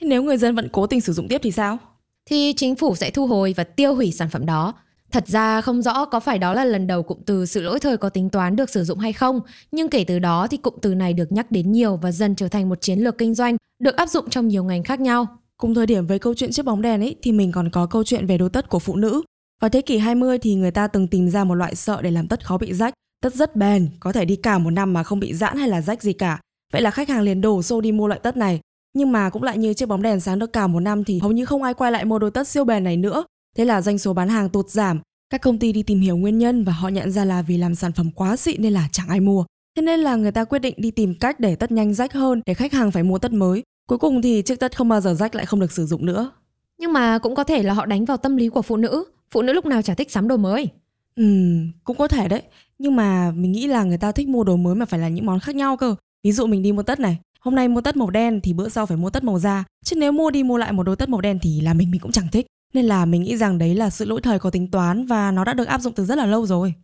Thế 0.00 0.06
nếu 0.06 0.22
người 0.22 0.36
dân 0.36 0.54
vẫn 0.54 0.68
cố 0.72 0.86
tình 0.86 1.00
sử 1.00 1.12
dụng 1.12 1.28
tiếp 1.28 1.40
thì 1.42 1.50
sao? 1.50 1.78
Thì 2.26 2.52
chính 2.56 2.76
phủ 2.76 2.94
sẽ 2.94 3.10
thu 3.10 3.26
hồi 3.26 3.54
và 3.56 3.64
tiêu 3.64 3.94
hủy 3.94 4.12
sản 4.12 4.28
phẩm 4.30 4.46
đó. 4.46 4.74
Thật 5.10 5.28
ra 5.28 5.60
không 5.60 5.82
rõ 5.82 6.04
có 6.04 6.20
phải 6.20 6.38
đó 6.38 6.54
là 6.54 6.64
lần 6.64 6.86
đầu 6.86 7.02
cụm 7.02 7.18
từ 7.26 7.46
sự 7.46 7.62
lỗi 7.62 7.80
thời 7.80 7.96
có 7.96 8.08
tính 8.08 8.30
toán 8.30 8.56
được 8.56 8.70
sử 8.70 8.84
dụng 8.84 8.98
hay 8.98 9.12
không, 9.12 9.40
nhưng 9.72 9.88
kể 9.88 10.04
từ 10.04 10.18
đó 10.18 10.46
thì 10.50 10.56
cụm 10.56 10.74
từ 10.82 10.94
này 10.94 11.12
được 11.12 11.32
nhắc 11.32 11.50
đến 11.50 11.72
nhiều 11.72 11.96
và 11.96 12.12
dần 12.12 12.34
trở 12.34 12.48
thành 12.48 12.68
một 12.68 12.80
chiến 12.80 12.98
lược 12.98 13.18
kinh 13.18 13.34
doanh, 13.34 13.56
được 13.78 13.96
áp 13.96 14.08
dụng 14.08 14.30
trong 14.30 14.48
nhiều 14.48 14.64
ngành 14.64 14.82
khác 14.82 15.00
nhau. 15.00 15.26
Cùng 15.56 15.74
thời 15.74 15.86
điểm 15.86 16.06
với 16.06 16.18
câu 16.18 16.34
chuyện 16.34 16.52
chiếc 16.52 16.64
bóng 16.64 16.82
đèn 16.82 17.00
ấy 17.00 17.16
thì 17.22 17.32
mình 17.32 17.52
còn 17.52 17.70
có 17.70 17.86
câu 17.86 18.04
chuyện 18.04 18.26
về 18.26 18.38
đôi 18.38 18.50
tất 18.50 18.68
của 18.68 18.78
phụ 18.78 18.96
nữ. 18.96 19.22
Vào 19.60 19.68
thế 19.68 19.80
kỷ 19.80 19.98
20 19.98 20.38
thì 20.38 20.54
người 20.54 20.70
ta 20.70 20.86
từng 20.86 21.06
tìm 21.06 21.30
ra 21.30 21.44
một 21.44 21.54
loại 21.54 21.74
sợ 21.74 22.02
để 22.02 22.10
làm 22.10 22.28
tất 22.28 22.46
khó 22.46 22.58
bị 22.58 22.72
rách. 22.72 22.94
Tất 23.22 23.34
rất 23.34 23.56
bền, 23.56 23.88
có 24.00 24.12
thể 24.12 24.24
đi 24.24 24.36
cả 24.36 24.58
một 24.58 24.70
năm 24.70 24.92
mà 24.92 25.02
không 25.02 25.20
bị 25.20 25.34
giãn 25.34 25.56
hay 25.56 25.68
là 25.68 25.80
rách 25.80 26.02
gì 26.02 26.12
cả. 26.12 26.40
Vậy 26.72 26.82
là 26.82 26.90
khách 26.90 27.08
hàng 27.08 27.22
liền 27.22 27.40
đổ 27.40 27.62
xô 27.62 27.80
đi 27.80 27.92
mua 27.92 28.06
loại 28.08 28.20
tất 28.22 28.36
này. 28.36 28.60
Nhưng 28.96 29.12
mà 29.12 29.30
cũng 29.30 29.42
lại 29.42 29.58
như 29.58 29.74
chiếc 29.74 29.86
bóng 29.86 30.02
đèn 30.02 30.20
sáng 30.20 30.38
được 30.38 30.52
cả 30.52 30.66
một 30.66 30.80
năm 30.80 31.04
thì 31.04 31.18
hầu 31.18 31.32
như 31.32 31.44
không 31.44 31.62
ai 31.62 31.74
quay 31.74 31.92
lại 31.92 32.04
mua 32.04 32.18
đôi 32.18 32.30
tất 32.30 32.48
siêu 32.48 32.64
bền 32.64 32.84
này 32.84 32.96
nữa. 32.96 33.24
Thế 33.56 33.64
là 33.64 33.80
doanh 33.80 33.98
số 33.98 34.12
bán 34.12 34.28
hàng 34.28 34.48
tụt 34.48 34.68
giảm. 34.68 35.00
Các 35.30 35.40
công 35.40 35.58
ty 35.58 35.72
đi 35.72 35.82
tìm 35.82 36.00
hiểu 36.00 36.16
nguyên 36.16 36.38
nhân 36.38 36.64
và 36.64 36.72
họ 36.72 36.88
nhận 36.88 37.10
ra 37.10 37.24
là 37.24 37.42
vì 37.42 37.58
làm 37.58 37.74
sản 37.74 37.92
phẩm 37.92 38.10
quá 38.10 38.36
xịn 38.36 38.62
nên 38.62 38.72
là 38.72 38.88
chẳng 38.92 39.08
ai 39.08 39.20
mua. 39.20 39.44
Thế 39.76 39.82
nên 39.82 40.00
là 40.00 40.16
người 40.16 40.32
ta 40.32 40.44
quyết 40.44 40.58
định 40.58 40.74
đi 40.76 40.90
tìm 40.90 41.14
cách 41.14 41.40
để 41.40 41.56
tất 41.56 41.72
nhanh 41.72 41.94
rách 41.94 42.12
hơn 42.12 42.40
để 42.46 42.54
khách 42.54 42.72
hàng 42.72 42.90
phải 42.90 43.02
mua 43.02 43.18
tất 43.18 43.32
mới. 43.32 43.62
Cuối 43.88 43.98
cùng 43.98 44.22
thì 44.22 44.42
chiếc 44.42 44.60
tất 44.60 44.76
không 44.76 44.88
bao 44.88 45.00
giờ 45.00 45.14
rách 45.14 45.34
lại 45.34 45.46
không 45.46 45.60
được 45.60 45.72
sử 45.72 45.86
dụng 45.86 46.06
nữa. 46.06 46.30
Nhưng 46.78 46.92
mà 46.92 47.18
cũng 47.18 47.34
có 47.34 47.44
thể 47.44 47.62
là 47.62 47.74
họ 47.74 47.86
đánh 47.86 48.04
vào 48.04 48.16
tâm 48.16 48.36
lý 48.36 48.48
của 48.48 48.62
phụ 48.62 48.76
nữ. 48.76 49.04
Phụ 49.30 49.42
nữ 49.42 49.52
lúc 49.52 49.66
nào 49.66 49.82
chả 49.82 49.94
thích 49.94 50.10
sắm 50.10 50.28
đồ 50.28 50.36
mới. 50.36 50.68
Ừm, 51.16 51.72
cũng 51.84 51.96
có 51.96 52.08
thể 52.08 52.28
đấy. 52.28 52.42
Nhưng 52.78 52.96
mà 52.96 53.32
mình 53.36 53.52
nghĩ 53.52 53.66
là 53.66 53.84
người 53.84 53.98
ta 53.98 54.12
thích 54.12 54.28
mua 54.28 54.44
đồ 54.44 54.56
mới 54.56 54.74
mà 54.74 54.86
phải 54.86 55.00
là 55.00 55.08
những 55.08 55.26
món 55.26 55.40
khác 55.40 55.54
nhau 55.54 55.76
cơ. 55.76 55.94
Ví 56.24 56.32
dụ 56.32 56.46
mình 56.46 56.62
đi 56.62 56.72
mua 56.72 56.82
tất 56.82 57.00
này, 57.00 57.18
hôm 57.40 57.54
nay 57.54 57.68
mua 57.68 57.80
tất 57.80 57.96
màu 57.96 58.10
đen 58.10 58.40
thì 58.40 58.52
bữa 58.52 58.68
sau 58.68 58.86
phải 58.86 58.96
mua 58.96 59.10
tất 59.10 59.24
màu 59.24 59.38
da. 59.38 59.64
Chứ 59.84 59.96
nếu 59.96 60.12
mua 60.12 60.30
đi 60.30 60.42
mua 60.42 60.56
lại 60.56 60.72
một 60.72 60.82
đôi 60.82 60.96
tất 60.96 61.08
màu 61.08 61.20
đen 61.20 61.38
thì 61.42 61.60
là 61.60 61.74
mình 61.74 61.90
mình 61.90 62.00
cũng 62.00 62.12
chẳng 62.12 62.28
thích. 62.32 62.46
Nên 62.74 62.84
là 62.84 63.04
mình 63.04 63.22
nghĩ 63.22 63.36
rằng 63.36 63.58
đấy 63.58 63.74
là 63.74 63.90
sự 63.90 64.04
lỗi 64.04 64.20
thời 64.20 64.38
có 64.38 64.50
tính 64.50 64.70
toán 64.70 65.06
và 65.06 65.30
nó 65.30 65.44
đã 65.44 65.54
được 65.54 65.68
áp 65.68 65.80
dụng 65.80 65.92
từ 65.92 66.04
rất 66.04 66.18
là 66.18 66.26
lâu 66.26 66.46
rồi. 66.46 66.74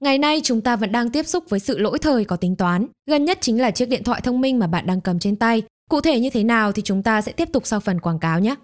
Ngày 0.00 0.18
nay 0.18 0.40
chúng 0.44 0.60
ta 0.60 0.76
vẫn 0.76 0.92
đang 0.92 1.10
tiếp 1.10 1.26
xúc 1.26 1.44
với 1.48 1.60
sự 1.60 1.78
lỗi 1.78 1.98
thời 1.98 2.24
có 2.24 2.36
tính 2.36 2.56
toán. 2.56 2.86
Gần 3.06 3.24
nhất 3.24 3.38
chính 3.40 3.60
là 3.60 3.70
chiếc 3.70 3.88
điện 3.88 4.04
thoại 4.04 4.20
thông 4.20 4.40
minh 4.40 4.58
mà 4.58 4.66
bạn 4.66 4.86
đang 4.86 5.00
cầm 5.00 5.18
trên 5.18 5.36
tay. 5.36 5.62
Cụ 5.90 6.00
thể 6.00 6.20
như 6.20 6.30
thế 6.30 6.44
nào 6.44 6.72
thì 6.72 6.82
chúng 6.82 7.02
ta 7.02 7.22
sẽ 7.22 7.32
tiếp 7.32 7.48
tục 7.52 7.66
sau 7.66 7.80
phần 7.80 8.00
quảng 8.00 8.18
cáo 8.18 8.40
nhé. 8.40 8.54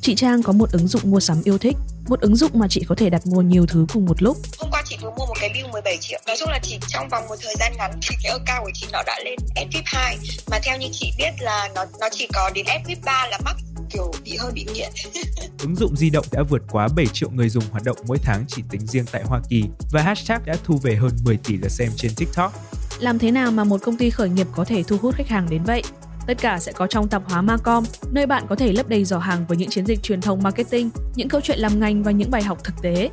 Chị 0.00 0.14
Trang 0.14 0.42
có 0.42 0.52
một 0.52 0.72
ứng 0.72 0.88
dụng 0.88 1.02
mua 1.04 1.20
sắm 1.20 1.42
yêu 1.44 1.58
thích, 1.58 1.76
một 2.08 2.20
ứng 2.20 2.36
dụng 2.36 2.50
mà 2.54 2.66
chị 2.70 2.84
có 2.88 2.94
thể 2.94 3.10
đặt 3.10 3.26
mua 3.26 3.42
nhiều 3.42 3.66
thứ 3.66 3.86
cùng 3.92 4.06
một 4.06 4.22
lúc. 4.22 4.36
Hôm 4.58 4.70
qua 4.70 4.82
chị 4.84 4.96
vừa 5.02 5.10
mua 5.10 5.26
một 5.26 5.34
cái 5.40 5.50
bill 5.54 5.66
17 5.72 5.98
triệu. 6.00 6.20
Nói 6.26 6.36
chung 6.38 6.48
là 6.48 6.58
chỉ 6.62 6.78
trong 6.88 7.08
vòng 7.08 7.24
một 7.28 7.36
thời 7.42 7.54
gian 7.58 7.72
ngắn 7.78 7.90
thì 8.02 8.16
cái 8.22 8.32
account 8.32 8.64
của 8.64 8.70
chị 8.74 8.86
nó 8.92 9.02
đã 9.06 9.18
lên 9.24 9.38
SVIP 9.56 9.84
2 9.84 10.18
mà 10.50 10.58
theo 10.62 10.78
như 10.78 10.88
chị 10.92 11.12
biết 11.18 11.30
là 11.40 11.68
nó 11.74 11.84
nó 12.00 12.08
chỉ 12.12 12.28
có 12.32 12.50
đến 12.54 12.66
SVIP 12.84 13.04
3 13.04 13.26
là 13.30 13.38
mắc 13.44 13.56
kiểu 13.90 14.12
bị 14.24 14.36
hơi 14.36 14.52
bị 14.52 14.66
nghiện. 14.74 14.92
Ứng 15.62 15.76
dụng 15.76 15.96
di 15.96 16.10
động 16.10 16.26
đã 16.32 16.42
vượt 16.42 16.62
quá 16.70 16.88
7 16.96 17.06
triệu 17.12 17.30
người 17.30 17.48
dùng 17.48 17.64
hoạt 17.70 17.84
động 17.84 17.96
mỗi 18.06 18.18
tháng 18.22 18.44
chỉ 18.48 18.62
tính 18.70 18.86
riêng 18.86 19.04
tại 19.12 19.22
Hoa 19.24 19.40
Kỳ 19.48 19.64
và 19.92 20.02
hashtag 20.02 20.40
đã 20.46 20.56
thu 20.64 20.78
về 20.82 20.94
hơn 20.94 21.10
10 21.24 21.36
tỷ 21.36 21.56
lượt 21.56 21.68
xem 21.68 21.90
trên 21.96 22.12
TikTok. 22.16 22.52
Làm 23.00 23.18
thế 23.18 23.30
nào 23.30 23.52
mà 23.52 23.64
một 23.64 23.82
công 23.82 23.96
ty 23.96 24.10
khởi 24.10 24.28
nghiệp 24.28 24.46
có 24.52 24.64
thể 24.64 24.82
thu 24.82 24.96
hút 25.02 25.14
khách 25.14 25.28
hàng 25.28 25.46
đến 25.50 25.62
vậy? 25.62 25.82
Tất 26.26 26.38
cả 26.40 26.58
sẽ 26.58 26.72
có 26.72 26.86
trong 26.86 27.08
tạp 27.08 27.28
hóa 27.28 27.42
Macom, 27.42 27.84
nơi 28.12 28.26
bạn 28.26 28.46
có 28.48 28.56
thể 28.56 28.72
lấp 28.72 28.88
đầy 28.88 29.04
giỏ 29.04 29.18
hàng 29.18 29.44
với 29.48 29.56
những 29.56 29.70
chiến 29.70 29.86
dịch 29.86 30.02
truyền 30.02 30.20
thông 30.20 30.42
marketing, 30.42 30.90
những 31.14 31.28
câu 31.28 31.40
chuyện 31.40 31.58
làm 31.58 31.80
ngành 31.80 32.02
và 32.02 32.10
những 32.10 32.30
bài 32.30 32.42
học 32.42 32.64
thực 32.64 32.74
tế. 32.82 33.10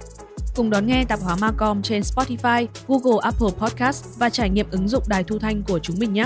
Cùng 0.55 0.69
đón 0.69 0.87
nghe 0.87 1.05
tạp 1.05 1.19
hóa 1.19 1.35
Macom 1.35 1.81
trên 1.81 2.01
Spotify, 2.01 2.67
Google 2.87 3.19
Apple 3.21 3.49
Podcast 3.57 4.05
và 4.19 4.29
trải 4.29 4.49
nghiệm 4.49 4.65
ứng 4.71 4.87
dụng 4.87 5.03
đài 5.07 5.23
thu 5.23 5.39
thanh 5.39 5.63
của 5.63 5.79
chúng 5.79 5.99
mình 5.99 6.13
nhé. 6.13 6.25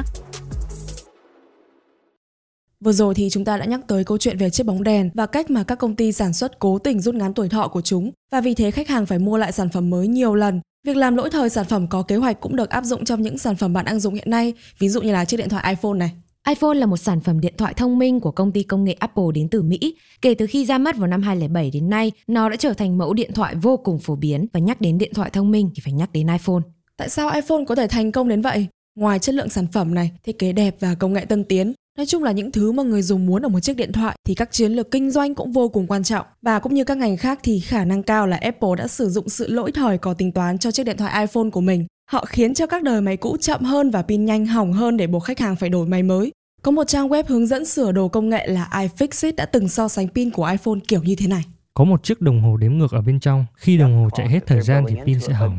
Vừa 2.79 2.91
rồi 2.91 3.15
thì 3.15 3.29
chúng 3.29 3.45
ta 3.45 3.57
đã 3.57 3.65
nhắc 3.65 3.79
tới 3.87 4.03
câu 4.03 4.17
chuyện 4.17 4.37
về 4.37 4.49
chiếc 4.49 4.65
bóng 4.65 4.83
đèn 4.83 5.09
và 5.13 5.25
cách 5.25 5.49
mà 5.49 5.63
các 5.63 5.75
công 5.75 5.95
ty 5.95 6.11
sản 6.11 6.33
xuất 6.33 6.59
cố 6.59 6.79
tình 6.79 7.01
rút 7.01 7.15
ngắn 7.15 7.33
tuổi 7.33 7.49
thọ 7.49 7.67
của 7.67 7.81
chúng 7.81 8.11
và 8.31 8.41
vì 8.41 8.53
thế 8.53 8.71
khách 8.71 8.87
hàng 8.87 9.05
phải 9.05 9.19
mua 9.19 9.37
lại 9.37 9.51
sản 9.51 9.69
phẩm 9.69 9.89
mới 9.89 10.07
nhiều 10.07 10.35
lần. 10.35 10.61
Việc 10.87 10.97
làm 10.97 11.15
lỗi 11.15 11.29
thời 11.29 11.49
sản 11.49 11.65
phẩm 11.65 11.87
có 11.87 12.01
kế 12.01 12.15
hoạch 12.15 12.39
cũng 12.39 12.55
được 12.55 12.69
áp 12.69 12.83
dụng 12.83 13.05
trong 13.05 13.21
những 13.21 13.37
sản 13.37 13.55
phẩm 13.55 13.73
bạn 13.73 13.85
đang 13.85 13.99
dùng 13.99 14.13
hiện 14.13 14.29
nay, 14.29 14.53
ví 14.79 14.89
dụ 14.89 15.01
như 15.01 15.11
là 15.11 15.25
chiếc 15.25 15.37
điện 15.37 15.49
thoại 15.49 15.63
iPhone 15.69 15.93
này. 15.97 16.11
iPhone 16.47 16.73
là 16.73 16.85
một 16.85 16.97
sản 16.97 17.19
phẩm 17.19 17.39
điện 17.39 17.53
thoại 17.57 17.73
thông 17.73 17.99
minh 17.99 18.19
của 18.19 18.31
công 18.31 18.51
ty 18.51 18.63
công 18.63 18.83
nghệ 18.83 18.93
Apple 18.93 19.23
đến 19.33 19.49
từ 19.49 19.61
Mỹ. 19.61 19.95
Kể 20.21 20.33
từ 20.33 20.47
khi 20.47 20.65
ra 20.65 20.77
mắt 20.77 20.97
vào 20.97 21.07
năm 21.07 21.21
2007 21.21 21.71
đến 21.71 21.89
nay, 21.89 22.11
nó 22.27 22.49
đã 22.49 22.55
trở 22.55 22.73
thành 22.73 22.97
mẫu 22.97 23.13
điện 23.13 23.33
thoại 23.33 23.55
vô 23.55 23.77
cùng 23.77 23.99
phổ 23.99 24.15
biến 24.15 24.45
và 24.53 24.59
nhắc 24.59 24.81
đến 24.81 24.97
điện 24.97 25.13
thoại 25.13 25.29
thông 25.29 25.51
minh 25.51 25.69
thì 25.75 25.81
phải 25.85 25.93
nhắc 25.93 26.09
đến 26.13 26.27
iPhone. 26.27 26.61
Tại 26.97 27.09
sao 27.09 27.31
iPhone 27.31 27.65
có 27.67 27.75
thể 27.75 27.87
thành 27.87 28.11
công 28.11 28.27
đến 28.27 28.41
vậy? 28.41 28.67
Ngoài 28.95 29.19
chất 29.19 29.35
lượng 29.35 29.49
sản 29.49 29.67
phẩm 29.73 29.93
này, 29.93 30.11
thiết 30.23 30.39
kế 30.39 30.51
đẹp 30.51 30.75
và 30.79 30.95
công 30.95 31.13
nghệ 31.13 31.25
tân 31.25 31.43
tiến, 31.43 31.73
nói 31.97 32.05
chung 32.05 32.23
là 32.23 32.31
những 32.31 32.51
thứ 32.51 32.71
mà 32.71 32.83
người 32.83 33.01
dùng 33.01 33.25
muốn 33.25 33.45
ở 33.45 33.49
một 33.49 33.59
chiếc 33.59 33.77
điện 33.77 33.91
thoại 33.91 34.17
thì 34.25 34.35
các 34.35 34.51
chiến 34.51 34.71
lược 34.71 34.91
kinh 34.91 35.11
doanh 35.11 35.35
cũng 35.35 35.51
vô 35.51 35.69
cùng 35.69 35.87
quan 35.87 36.03
trọng. 36.03 36.25
Và 36.41 36.59
cũng 36.59 36.73
như 36.73 36.83
các 36.83 36.97
ngành 36.97 37.17
khác 37.17 37.39
thì 37.43 37.59
khả 37.59 37.85
năng 37.85 38.03
cao 38.03 38.27
là 38.27 38.37
Apple 38.37 38.69
đã 38.77 38.87
sử 38.87 39.09
dụng 39.09 39.29
sự 39.29 39.47
lỗi 39.47 39.71
thời 39.71 39.97
có 39.97 40.13
tính 40.13 40.31
toán 40.31 40.57
cho 40.57 40.71
chiếc 40.71 40.83
điện 40.83 40.97
thoại 40.97 41.27
iPhone 41.27 41.49
của 41.49 41.61
mình. 41.61 41.85
Họ 42.09 42.25
khiến 42.25 42.53
cho 42.53 42.67
các 42.67 42.83
đời 42.83 43.01
máy 43.01 43.17
cũ 43.17 43.37
chậm 43.37 43.61
hơn 43.63 43.91
và 43.91 44.01
pin 44.01 44.25
nhanh 44.25 44.45
hỏng 44.45 44.73
hơn 44.73 44.97
để 44.97 45.07
buộc 45.07 45.23
khách 45.23 45.39
hàng 45.39 45.55
phải 45.55 45.69
đổi 45.69 45.87
máy 45.87 46.03
mới. 46.03 46.31
Có 46.61 46.71
một 46.71 46.83
trang 46.87 47.09
web 47.09 47.23
hướng 47.27 47.47
dẫn 47.47 47.65
sửa 47.65 47.91
đồ 47.91 48.07
công 48.07 48.29
nghệ 48.29 48.47
là 48.47 48.69
iFixit 48.71 49.35
đã 49.37 49.45
từng 49.45 49.69
so 49.69 49.87
sánh 49.87 50.07
pin 50.07 50.31
của 50.31 50.45
iPhone 50.45 50.79
kiểu 50.87 51.03
như 51.03 51.15
thế 51.15 51.27
này. 51.27 51.43
Có 51.73 51.83
một 51.83 52.03
chiếc 52.03 52.21
đồng 52.21 52.41
hồ 52.41 52.57
đếm 52.57 52.73
ngược 52.73 52.91
ở 52.91 53.01
bên 53.01 53.19
trong. 53.19 53.45
Khi 53.55 53.77
đồng 53.77 54.03
hồ 54.03 54.09
chạy 54.15 54.29
hết 54.29 54.39
thời 54.45 54.61
gian 54.61 54.85
thì 54.87 54.95
pin 55.05 55.19
sẽ 55.19 55.33
hỏng. 55.33 55.57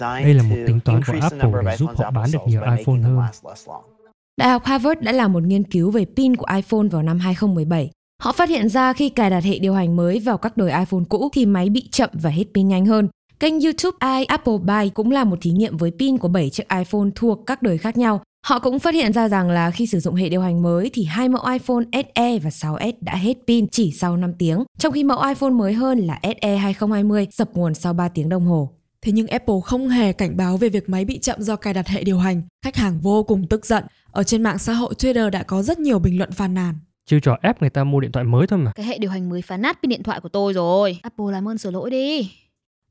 Đây 0.00 0.34
là 0.34 0.42
một 0.42 0.56
tính 0.66 0.80
toán 0.84 1.00
của 1.06 1.18
Apple 1.20 1.50
để 1.64 1.76
giúp 1.76 1.90
họ 1.96 2.10
bán 2.10 2.30
được 2.32 2.38
nhiều 2.46 2.62
iPhone 2.76 2.98
hơn. 2.98 3.18
Đại 4.40 4.48
học 4.48 4.64
Harvard 4.64 5.00
đã 5.00 5.12
làm 5.12 5.32
một 5.32 5.42
nghiên 5.42 5.64
cứu 5.64 5.90
về 5.90 6.04
pin 6.16 6.36
của 6.36 6.46
iPhone 6.56 6.88
vào 6.90 7.02
năm 7.02 7.18
2017. 7.18 7.90
Họ 8.22 8.32
phát 8.32 8.48
hiện 8.48 8.68
ra 8.68 8.92
khi 8.92 9.08
cài 9.08 9.30
đặt 9.30 9.44
hệ 9.44 9.58
điều 9.58 9.74
hành 9.74 9.96
mới 9.96 10.18
vào 10.18 10.38
các 10.38 10.56
đời 10.56 10.72
iPhone 10.78 11.04
cũ 11.08 11.28
thì 11.32 11.46
máy 11.46 11.68
bị 11.68 11.88
chậm 11.90 12.10
và 12.12 12.30
hết 12.30 12.44
pin 12.54 12.68
nhanh 12.68 12.86
hơn. 12.86 13.08
Kênh 13.40 13.60
YouTube 13.60 13.96
iApple 14.00 14.58
Buy 14.58 14.90
cũng 14.94 15.10
là 15.10 15.24
một 15.24 15.38
thí 15.40 15.50
nghiệm 15.50 15.76
với 15.76 15.92
pin 15.98 16.18
của 16.18 16.28
7 16.28 16.50
chiếc 16.50 16.68
iPhone 16.68 17.08
thuộc 17.14 17.46
các 17.46 17.62
đời 17.62 17.78
khác 17.78 17.96
nhau. 17.96 18.20
Họ 18.46 18.58
cũng 18.58 18.78
phát 18.78 18.94
hiện 18.94 19.12
ra 19.12 19.28
rằng 19.28 19.50
là 19.50 19.70
khi 19.70 19.86
sử 19.86 20.00
dụng 20.00 20.14
hệ 20.14 20.28
điều 20.28 20.40
hành 20.40 20.62
mới 20.62 20.90
thì 20.92 21.04
hai 21.04 21.28
mẫu 21.28 21.42
iPhone 21.52 21.84
SE 21.92 22.38
và 22.38 22.50
6S 22.50 22.92
đã 23.00 23.16
hết 23.16 23.34
pin 23.46 23.68
chỉ 23.68 23.92
sau 23.92 24.16
5 24.16 24.32
tiếng, 24.38 24.64
trong 24.78 24.92
khi 24.92 25.04
mẫu 25.04 25.22
iPhone 25.28 25.50
mới 25.50 25.72
hơn 25.72 25.98
là 25.98 26.20
SE 26.22 26.56
2020 26.56 27.26
dập 27.32 27.50
nguồn 27.54 27.74
sau 27.74 27.92
3 27.92 28.08
tiếng 28.08 28.28
đồng 28.28 28.46
hồ. 28.46 28.75
Thế 29.06 29.12
nhưng 29.12 29.26
Apple 29.26 29.54
không 29.64 29.88
hề 29.88 30.12
cảnh 30.12 30.36
báo 30.36 30.56
về 30.56 30.68
việc 30.68 30.88
máy 30.88 31.04
bị 31.04 31.18
chậm 31.18 31.42
do 31.42 31.56
cài 31.56 31.74
đặt 31.74 31.88
hệ 31.88 32.04
điều 32.04 32.18
hành. 32.18 32.42
Khách 32.64 32.76
hàng 32.76 32.98
vô 33.00 33.22
cùng 33.22 33.46
tức 33.46 33.66
giận. 33.66 33.84
Ở 34.10 34.22
trên 34.22 34.42
mạng 34.42 34.58
xã 34.58 34.72
hội 34.72 34.94
Twitter 34.98 35.30
đã 35.30 35.42
có 35.42 35.62
rất 35.62 35.78
nhiều 35.78 35.98
bình 35.98 36.18
luận 36.18 36.32
phàn 36.32 36.54
nàn. 36.54 36.74
Chiêu 37.06 37.20
trò 37.20 37.36
ép 37.42 37.60
người 37.60 37.70
ta 37.70 37.84
mua 37.84 38.00
điện 38.00 38.12
thoại 38.12 38.24
mới 38.24 38.46
thôi 38.46 38.58
mà. 38.58 38.72
Cái 38.74 38.86
hệ 38.86 38.98
điều 38.98 39.10
hành 39.10 39.28
mới 39.28 39.42
phá 39.42 39.56
nát 39.56 39.78
pin 39.82 39.88
điện 39.88 40.02
thoại 40.02 40.20
của 40.20 40.28
tôi 40.28 40.52
rồi. 40.52 40.98
Apple 41.02 41.26
làm 41.32 41.48
ơn 41.48 41.58
sửa 41.58 41.70
lỗi 41.70 41.90
đi. 41.90 42.30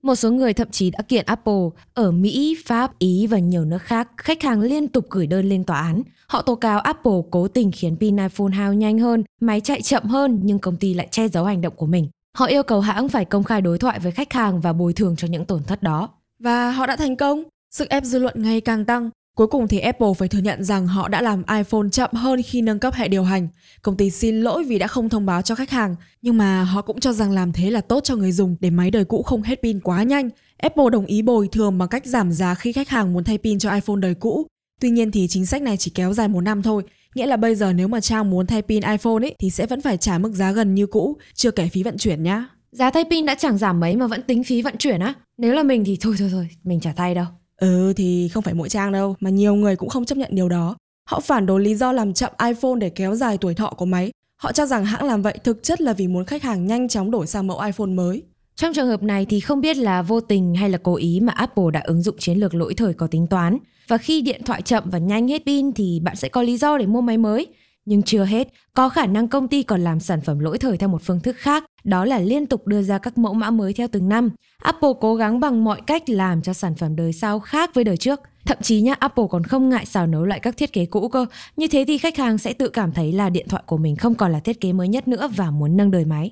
Một 0.01 0.15
số 0.15 0.31
người 0.31 0.53
thậm 0.53 0.67
chí 0.71 0.89
đã 0.89 1.01
kiện 1.01 1.25
Apple 1.25 1.69
ở 1.93 2.11
Mỹ, 2.11 2.57
Pháp, 2.65 2.99
Ý 2.99 3.27
và 3.27 3.39
nhiều 3.39 3.65
nước 3.65 3.81
khác. 3.81 4.09
Khách 4.17 4.43
hàng 4.43 4.61
liên 4.61 4.87
tục 4.87 5.05
gửi 5.09 5.27
đơn 5.27 5.49
lên 5.49 5.63
tòa 5.63 5.79
án. 5.79 6.01
Họ 6.27 6.41
tố 6.41 6.55
cáo 6.55 6.79
Apple 6.79 7.21
cố 7.31 7.47
tình 7.47 7.71
khiến 7.71 7.97
pin 7.99 8.17
iPhone 8.17 8.51
hao 8.53 8.73
nhanh 8.73 8.99
hơn, 8.99 9.23
máy 9.41 9.61
chạy 9.61 9.81
chậm 9.81 10.03
hơn 10.03 10.39
nhưng 10.43 10.59
công 10.59 10.77
ty 10.77 10.93
lại 10.93 11.07
che 11.11 11.27
giấu 11.27 11.45
hành 11.45 11.61
động 11.61 11.73
của 11.75 11.85
mình. 11.85 12.07
Họ 12.35 12.45
yêu 12.45 12.63
cầu 12.63 12.81
hãng 12.81 13.09
phải 13.09 13.25
công 13.25 13.43
khai 13.43 13.61
đối 13.61 13.77
thoại 13.77 13.99
với 13.99 14.11
khách 14.11 14.33
hàng 14.33 14.61
và 14.61 14.73
bồi 14.73 14.93
thường 14.93 15.15
cho 15.15 15.27
những 15.27 15.45
tổn 15.45 15.63
thất 15.63 15.83
đó. 15.83 16.09
Và 16.39 16.71
họ 16.71 16.85
đã 16.85 16.95
thành 16.95 17.15
công. 17.15 17.43
Sức 17.71 17.89
ép 17.89 18.03
dư 18.03 18.19
luận 18.19 18.33
ngày 18.37 18.61
càng 18.61 18.85
tăng. 18.85 19.09
Cuối 19.35 19.47
cùng 19.47 19.67
thì 19.67 19.79
Apple 19.79 20.13
phải 20.17 20.27
thừa 20.27 20.39
nhận 20.39 20.63
rằng 20.63 20.87
họ 20.87 21.07
đã 21.07 21.21
làm 21.21 21.43
iPhone 21.57 21.89
chậm 21.91 22.09
hơn 22.13 22.41
khi 22.41 22.61
nâng 22.61 22.79
cấp 22.79 22.93
hệ 22.93 23.07
điều 23.07 23.23
hành. 23.23 23.47
Công 23.81 23.97
ty 23.97 24.09
xin 24.09 24.41
lỗi 24.41 24.63
vì 24.63 24.79
đã 24.79 24.87
không 24.87 25.09
thông 25.09 25.25
báo 25.25 25.41
cho 25.41 25.55
khách 25.55 25.69
hàng, 25.69 25.95
nhưng 26.21 26.37
mà 26.37 26.63
họ 26.63 26.81
cũng 26.81 26.99
cho 26.99 27.13
rằng 27.13 27.31
làm 27.31 27.53
thế 27.53 27.71
là 27.71 27.81
tốt 27.81 28.03
cho 28.03 28.15
người 28.15 28.31
dùng 28.31 28.55
để 28.59 28.69
máy 28.69 28.91
đời 28.91 29.05
cũ 29.05 29.23
không 29.23 29.41
hết 29.41 29.59
pin 29.63 29.79
quá 29.79 30.03
nhanh. 30.03 30.29
Apple 30.57 30.89
đồng 30.91 31.05
ý 31.05 31.21
bồi 31.21 31.47
thường 31.47 31.77
bằng 31.77 31.89
cách 31.89 32.05
giảm 32.05 32.31
giá 32.31 32.55
khi 32.55 32.73
khách 32.73 32.89
hàng 32.89 33.13
muốn 33.13 33.23
thay 33.23 33.37
pin 33.37 33.59
cho 33.59 33.73
iPhone 33.73 33.99
đời 34.01 34.15
cũ. 34.15 34.47
Tuy 34.81 34.89
nhiên 34.89 35.11
thì 35.11 35.27
chính 35.27 35.45
sách 35.45 35.61
này 35.61 35.77
chỉ 35.77 35.91
kéo 35.95 36.13
dài 36.13 36.27
một 36.27 36.41
năm 36.41 36.61
thôi, 36.61 36.83
nghĩa 37.15 37.25
là 37.25 37.37
bây 37.37 37.55
giờ 37.55 37.73
nếu 37.73 37.87
mà 37.87 38.01
Trang 38.01 38.29
muốn 38.29 38.47
thay 38.47 38.61
pin 38.61 38.83
iPhone 38.83 39.25
ấy 39.25 39.35
thì 39.39 39.49
sẽ 39.49 39.65
vẫn 39.65 39.81
phải 39.81 39.97
trả 39.97 40.17
mức 40.17 40.33
giá 40.33 40.51
gần 40.51 40.75
như 40.75 40.87
cũ, 40.87 41.17
chưa 41.33 41.51
kể 41.51 41.69
phí 41.69 41.83
vận 41.83 41.97
chuyển 41.97 42.23
nhá. 42.23 42.45
Giá 42.71 42.91
thay 42.91 43.03
pin 43.09 43.25
đã 43.25 43.35
chẳng 43.35 43.57
giảm 43.57 43.79
mấy 43.79 43.95
mà 43.95 44.07
vẫn 44.07 44.21
tính 44.21 44.43
phí 44.43 44.61
vận 44.61 44.77
chuyển 44.77 44.99
á. 44.99 45.13
Nếu 45.37 45.53
là 45.53 45.63
mình 45.63 45.85
thì 45.85 45.97
thôi 46.01 46.15
thôi 46.19 46.29
thôi, 46.31 46.47
mình 46.63 46.79
trả 46.79 46.93
thay 46.93 47.15
đâu. 47.15 47.25
Ừ 47.57 47.93
thì 47.95 48.27
không 48.27 48.43
phải 48.43 48.53
mỗi 48.53 48.69
Trang 48.69 48.91
đâu, 48.91 49.15
mà 49.19 49.29
nhiều 49.29 49.55
người 49.55 49.75
cũng 49.75 49.89
không 49.89 50.05
chấp 50.05 50.17
nhận 50.17 50.29
điều 50.33 50.49
đó. 50.49 50.75
Họ 51.09 51.19
phản 51.19 51.45
đối 51.45 51.61
lý 51.61 51.75
do 51.75 51.91
làm 51.91 52.13
chậm 52.13 52.31
iPhone 52.47 52.75
để 52.79 52.89
kéo 52.89 53.15
dài 53.15 53.37
tuổi 53.37 53.53
thọ 53.53 53.69
của 53.69 53.85
máy. 53.85 54.11
Họ 54.35 54.51
cho 54.51 54.65
rằng 54.65 54.85
hãng 54.85 55.03
làm 55.05 55.21
vậy 55.21 55.37
thực 55.43 55.63
chất 55.63 55.81
là 55.81 55.93
vì 55.93 56.07
muốn 56.07 56.25
khách 56.25 56.43
hàng 56.43 56.67
nhanh 56.67 56.87
chóng 56.87 57.11
đổi 57.11 57.27
sang 57.27 57.47
mẫu 57.47 57.59
iPhone 57.59 57.87
mới. 57.87 58.23
Trong 58.55 58.73
trường 58.73 58.87
hợp 58.87 59.03
này 59.03 59.25
thì 59.25 59.39
không 59.39 59.61
biết 59.61 59.77
là 59.77 60.01
vô 60.01 60.21
tình 60.21 60.55
hay 60.55 60.69
là 60.69 60.77
cố 60.83 60.95
ý 60.95 61.19
mà 61.19 61.33
Apple 61.33 61.65
đã 61.73 61.81
ứng 61.83 62.01
dụng 62.01 62.17
chiến 62.17 62.37
lược 62.37 62.55
lỗi 62.55 62.73
thời 62.73 62.93
có 62.93 63.07
tính 63.07 63.27
toán. 63.27 63.57
Và 63.87 63.97
khi 63.97 64.21
điện 64.21 64.41
thoại 64.45 64.61
chậm 64.61 64.83
và 64.85 64.97
nhanh 64.97 65.27
hết 65.27 65.41
pin 65.45 65.71
thì 65.71 65.99
bạn 66.03 66.15
sẽ 66.15 66.29
có 66.29 66.41
lý 66.41 66.57
do 66.57 66.77
để 66.77 66.85
mua 66.85 67.01
máy 67.01 67.17
mới. 67.17 67.47
Nhưng 67.85 68.03
chưa 68.03 68.23
hết, 68.23 68.47
có 68.73 68.89
khả 68.89 69.05
năng 69.05 69.27
công 69.27 69.47
ty 69.47 69.63
còn 69.63 69.81
làm 69.81 69.99
sản 69.99 70.21
phẩm 70.21 70.39
lỗi 70.39 70.57
thời 70.57 70.77
theo 70.77 70.89
một 70.89 71.01
phương 71.01 71.19
thức 71.19 71.35
khác, 71.37 71.65
đó 71.83 72.05
là 72.05 72.19
liên 72.19 72.45
tục 72.45 72.67
đưa 72.67 72.81
ra 72.81 72.97
các 72.97 73.17
mẫu 73.17 73.33
mã 73.33 73.49
mới 73.51 73.73
theo 73.73 73.87
từng 73.91 74.09
năm. 74.09 74.31
Apple 74.57 74.89
cố 75.01 75.15
gắng 75.15 75.39
bằng 75.39 75.63
mọi 75.63 75.81
cách 75.87 76.09
làm 76.09 76.41
cho 76.41 76.53
sản 76.53 76.75
phẩm 76.75 76.95
đời 76.95 77.13
sau 77.13 77.39
khác 77.39 77.73
với 77.73 77.83
đời 77.83 77.97
trước. 77.97 78.19
Thậm 78.45 78.57
chí 78.61 78.81
nhá, 78.81 78.95
Apple 78.99 79.23
còn 79.29 79.43
không 79.43 79.69
ngại 79.69 79.85
xào 79.85 80.07
nấu 80.07 80.25
lại 80.25 80.39
các 80.39 80.57
thiết 80.57 80.73
kế 80.73 80.85
cũ 80.85 81.07
cơ. 81.07 81.25
Như 81.57 81.67
thế 81.67 81.85
thì 81.87 81.97
khách 81.97 82.17
hàng 82.17 82.37
sẽ 82.37 82.53
tự 82.53 82.69
cảm 82.69 82.91
thấy 82.91 83.11
là 83.11 83.29
điện 83.29 83.47
thoại 83.49 83.63
của 83.65 83.77
mình 83.77 83.95
không 83.95 84.15
còn 84.15 84.31
là 84.31 84.39
thiết 84.39 84.61
kế 84.61 84.73
mới 84.73 84.87
nhất 84.87 85.07
nữa 85.07 85.29
và 85.35 85.51
muốn 85.51 85.77
nâng 85.77 85.91
đời 85.91 86.05
máy. 86.05 86.31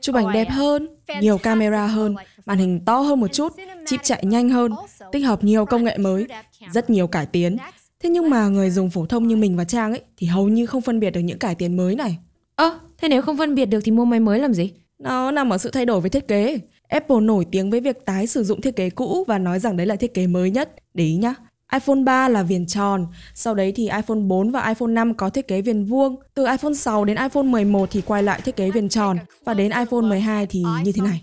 Chụp 0.00 0.14
ảnh 0.14 0.32
đẹp 0.32 0.50
hơn, 0.50 0.88
nhiều 1.20 1.38
camera 1.38 1.86
hơn, 1.86 2.14
màn 2.46 2.58
hình 2.58 2.80
to 2.84 2.98
hơn 2.98 3.20
một 3.20 3.32
chút, 3.32 3.52
chip 3.86 4.00
chạy 4.02 4.24
nhanh 4.24 4.50
hơn, 4.50 4.72
tích 5.12 5.24
hợp 5.24 5.44
nhiều 5.44 5.64
công 5.64 5.84
nghệ 5.84 5.98
mới, 5.98 6.26
rất 6.72 6.90
nhiều 6.90 7.06
cải 7.06 7.26
tiến. 7.26 7.56
Thế 8.00 8.10
nhưng 8.10 8.30
mà 8.30 8.48
người 8.48 8.70
dùng 8.70 8.90
phổ 8.90 9.06
thông 9.06 9.28
như 9.28 9.36
mình 9.36 9.56
và 9.56 9.64
Trang 9.64 9.92
ấy 9.92 10.00
thì 10.16 10.26
hầu 10.26 10.48
như 10.48 10.66
không 10.66 10.82
phân 10.82 11.00
biệt 11.00 11.10
được 11.10 11.20
những 11.20 11.38
cải 11.38 11.54
tiến 11.54 11.76
mới 11.76 11.94
này. 11.94 12.18
Ơ, 12.54 12.70
à, 12.70 12.78
thế 12.98 13.08
nếu 13.08 13.22
không 13.22 13.36
phân 13.36 13.54
biệt 13.54 13.66
được 13.66 13.80
thì 13.84 13.92
mua 13.92 14.04
máy 14.04 14.20
mới 14.20 14.38
làm 14.38 14.54
gì? 14.54 14.72
Nó 14.98 15.30
nằm 15.30 15.52
ở 15.52 15.58
sự 15.58 15.70
thay 15.70 15.86
đổi 15.86 16.00
về 16.00 16.08
thiết 16.08 16.28
kế. 16.28 16.58
Apple 16.88 17.20
nổi 17.20 17.46
tiếng 17.52 17.70
với 17.70 17.80
việc 17.80 18.04
tái 18.04 18.26
sử 18.26 18.44
dụng 18.44 18.60
thiết 18.60 18.76
kế 18.76 18.90
cũ 18.90 19.24
và 19.28 19.38
nói 19.38 19.58
rằng 19.58 19.76
đấy 19.76 19.86
là 19.86 19.96
thiết 19.96 20.14
kế 20.14 20.26
mới 20.26 20.50
nhất. 20.50 20.74
Để 20.94 21.04
ý 21.04 21.16
nhá. 21.16 21.34
iPhone 21.72 22.02
3 22.04 22.28
là 22.28 22.42
viền 22.42 22.66
tròn, 22.66 23.06
sau 23.34 23.54
đấy 23.54 23.72
thì 23.76 23.84
iPhone 23.84 24.18
4 24.18 24.50
và 24.50 24.68
iPhone 24.68 24.90
5 24.90 25.14
có 25.14 25.30
thiết 25.30 25.48
kế 25.48 25.62
viền 25.62 25.84
vuông. 25.84 26.16
Từ 26.34 26.46
iPhone 26.46 26.74
6 26.74 27.04
đến 27.04 27.16
iPhone 27.16 27.42
11 27.42 27.88
thì 27.92 28.00
quay 28.00 28.22
lại 28.22 28.40
thiết 28.44 28.56
kế 28.56 28.70
viền 28.70 28.88
tròn 28.88 29.16
và 29.44 29.54
đến 29.54 29.70
iPhone 29.70 30.00
12 30.00 30.46
thì 30.46 30.62
như 30.84 30.92
thế 30.92 31.02
này. 31.02 31.20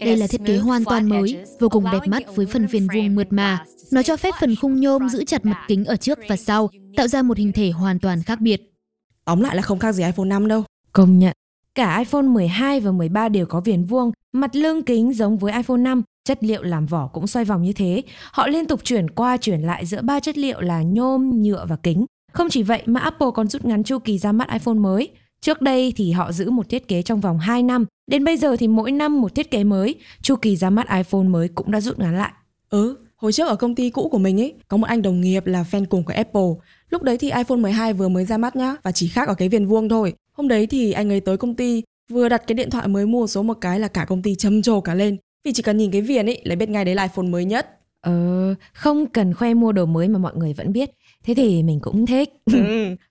Đây 0.00 0.16
là 0.16 0.26
thiết 0.26 0.40
kế 0.46 0.56
hoàn 0.58 0.84
toàn 0.84 1.08
mới, 1.08 1.44
vô 1.60 1.68
cùng 1.68 1.84
đẹp 1.92 2.00
mắt 2.06 2.22
với 2.34 2.46
phần 2.46 2.66
viền 2.66 2.86
vuông 2.94 3.14
mượt 3.14 3.26
mà. 3.30 3.64
Nó 3.92 4.02
cho 4.02 4.16
phép 4.16 4.34
phần 4.40 4.56
khung 4.56 4.80
nhôm 4.80 5.08
giữ 5.08 5.24
chặt 5.24 5.44
mặt 5.44 5.64
kính 5.68 5.84
ở 5.84 5.96
trước 5.96 6.18
và 6.28 6.36
sau, 6.36 6.70
tạo 6.96 7.08
ra 7.08 7.22
một 7.22 7.38
hình 7.38 7.52
thể 7.52 7.70
hoàn 7.70 7.98
toàn 7.98 8.22
khác 8.22 8.40
biệt. 8.40 8.74
Tóm 9.24 9.40
lại 9.40 9.56
là 9.56 9.62
không 9.62 9.78
khác 9.78 9.92
gì 9.92 10.04
iPhone 10.04 10.26
5 10.26 10.48
đâu. 10.48 10.64
Công 10.98 11.18
nhận. 11.18 11.32
Cả 11.74 11.98
iPhone 11.98 12.22
12 12.22 12.80
và 12.80 12.90
13 12.90 13.28
đều 13.28 13.46
có 13.46 13.60
viền 13.60 13.84
vuông, 13.84 14.12
mặt 14.32 14.56
lưng 14.56 14.82
kính 14.82 15.12
giống 15.12 15.38
với 15.38 15.52
iPhone 15.52 15.78
5, 15.78 16.02
chất 16.24 16.44
liệu 16.44 16.62
làm 16.62 16.86
vỏ 16.86 17.06
cũng 17.06 17.26
xoay 17.26 17.44
vòng 17.44 17.62
như 17.62 17.72
thế. 17.72 18.02
Họ 18.32 18.46
liên 18.46 18.66
tục 18.66 18.80
chuyển 18.84 19.10
qua 19.10 19.36
chuyển 19.36 19.60
lại 19.60 19.86
giữa 19.86 20.02
ba 20.02 20.20
chất 20.20 20.38
liệu 20.38 20.60
là 20.60 20.82
nhôm, 20.82 21.42
nhựa 21.42 21.66
và 21.68 21.76
kính. 21.82 22.06
Không 22.32 22.48
chỉ 22.50 22.62
vậy 22.62 22.82
mà 22.86 23.00
Apple 23.00 23.28
còn 23.34 23.48
rút 23.48 23.64
ngắn 23.64 23.84
chu 23.84 23.98
kỳ 23.98 24.18
ra 24.18 24.32
mắt 24.32 24.52
iPhone 24.52 24.74
mới. 24.74 25.08
Trước 25.40 25.62
đây 25.62 25.92
thì 25.96 26.12
họ 26.12 26.32
giữ 26.32 26.50
một 26.50 26.68
thiết 26.68 26.88
kế 26.88 27.02
trong 27.02 27.20
vòng 27.20 27.38
2 27.38 27.62
năm, 27.62 27.84
đến 28.06 28.24
bây 28.24 28.36
giờ 28.36 28.56
thì 28.56 28.68
mỗi 28.68 28.92
năm 28.92 29.20
một 29.20 29.34
thiết 29.34 29.50
kế 29.50 29.64
mới, 29.64 29.94
chu 30.22 30.36
kỳ 30.36 30.56
ra 30.56 30.70
mắt 30.70 30.86
iPhone 30.96 31.22
mới 31.28 31.48
cũng 31.48 31.70
đã 31.70 31.80
rút 31.80 31.98
ngắn 31.98 32.18
lại. 32.18 32.32
Ừ, 32.70 32.96
hồi 33.16 33.32
trước 33.32 33.48
ở 33.48 33.56
công 33.56 33.74
ty 33.74 33.90
cũ 33.90 34.08
của 34.12 34.18
mình 34.18 34.40
ấy, 34.40 34.54
có 34.68 34.76
một 34.76 34.86
anh 34.86 35.02
đồng 35.02 35.20
nghiệp 35.20 35.46
là 35.46 35.64
fan 35.70 35.84
cùng 35.90 36.04
của 36.04 36.12
Apple. 36.16 36.50
Lúc 36.90 37.02
đấy 37.02 37.18
thì 37.18 37.30
iPhone 37.30 37.58
12 37.58 37.92
vừa 37.92 38.08
mới 38.08 38.24
ra 38.24 38.38
mắt 38.38 38.56
nhá, 38.56 38.76
và 38.82 38.92
chỉ 38.92 39.08
khác 39.08 39.28
ở 39.28 39.34
cái 39.34 39.48
viền 39.48 39.66
vuông 39.66 39.88
thôi. 39.88 40.14
Hôm 40.38 40.48
đấy 40.48 40.66
thì 40.66 40.92
anh 40.92 41.12
ấy 41.12 41.20
tới 41.20 41.36
công 41.36 41.54
ty, 41.54 41.82
vừa 42.10 42.28
đặt 42.28 42.42
cái 42.46 42.54
điện 42.54 42.70
thoại 42.70 42.88
mới 42.88 43.06
mua 43.06 43.26
số 43.26 43.42
một 43.42 43.58
cái 43.60 43.80
là 43.80 43.88
cả 43.88 44.04
công 44.04 44.22
ty 44.22 44.34
châm 44.34 44.62
trồ 44.62 44.80
cả 44.80 44.94
lên. 44.94 45.16
Vì 45.44 45.52
chỉ 45.52 45.62
cần 45.62 45.76
nhìn 45.76 45.90
cái 45.90 46.00
viền 46.00 46.26
ấy 46.26 46.40
là 46.44 46.54
biết 46.54 46.68
ngay 46.68 46.84
đấy 46.84 46.94
là 46.94 47.02
iPhone 47.02 47.26
mới 47.26 47.44
nhất. 47.44 47.78
Ờ, 48.00 48.54
không 48.72 49.06
cần 49.06 49.34
khoe 49.34 49.54
mua 49.54 49.72
đồ 49.72 49.86
mới 49.86 50.08
mà 50.08 50.18
mọi 50.18 50.32
người 50.36 50.52
vẫn 50.52 50.72
biết. 50.72 50.90
Thế 51.24 51.34
thì 51.34 51.62
mình 51.62 51.80
cũng 51.80 52.06
thích. 52.06 52.28
ừ, 52.52 52.60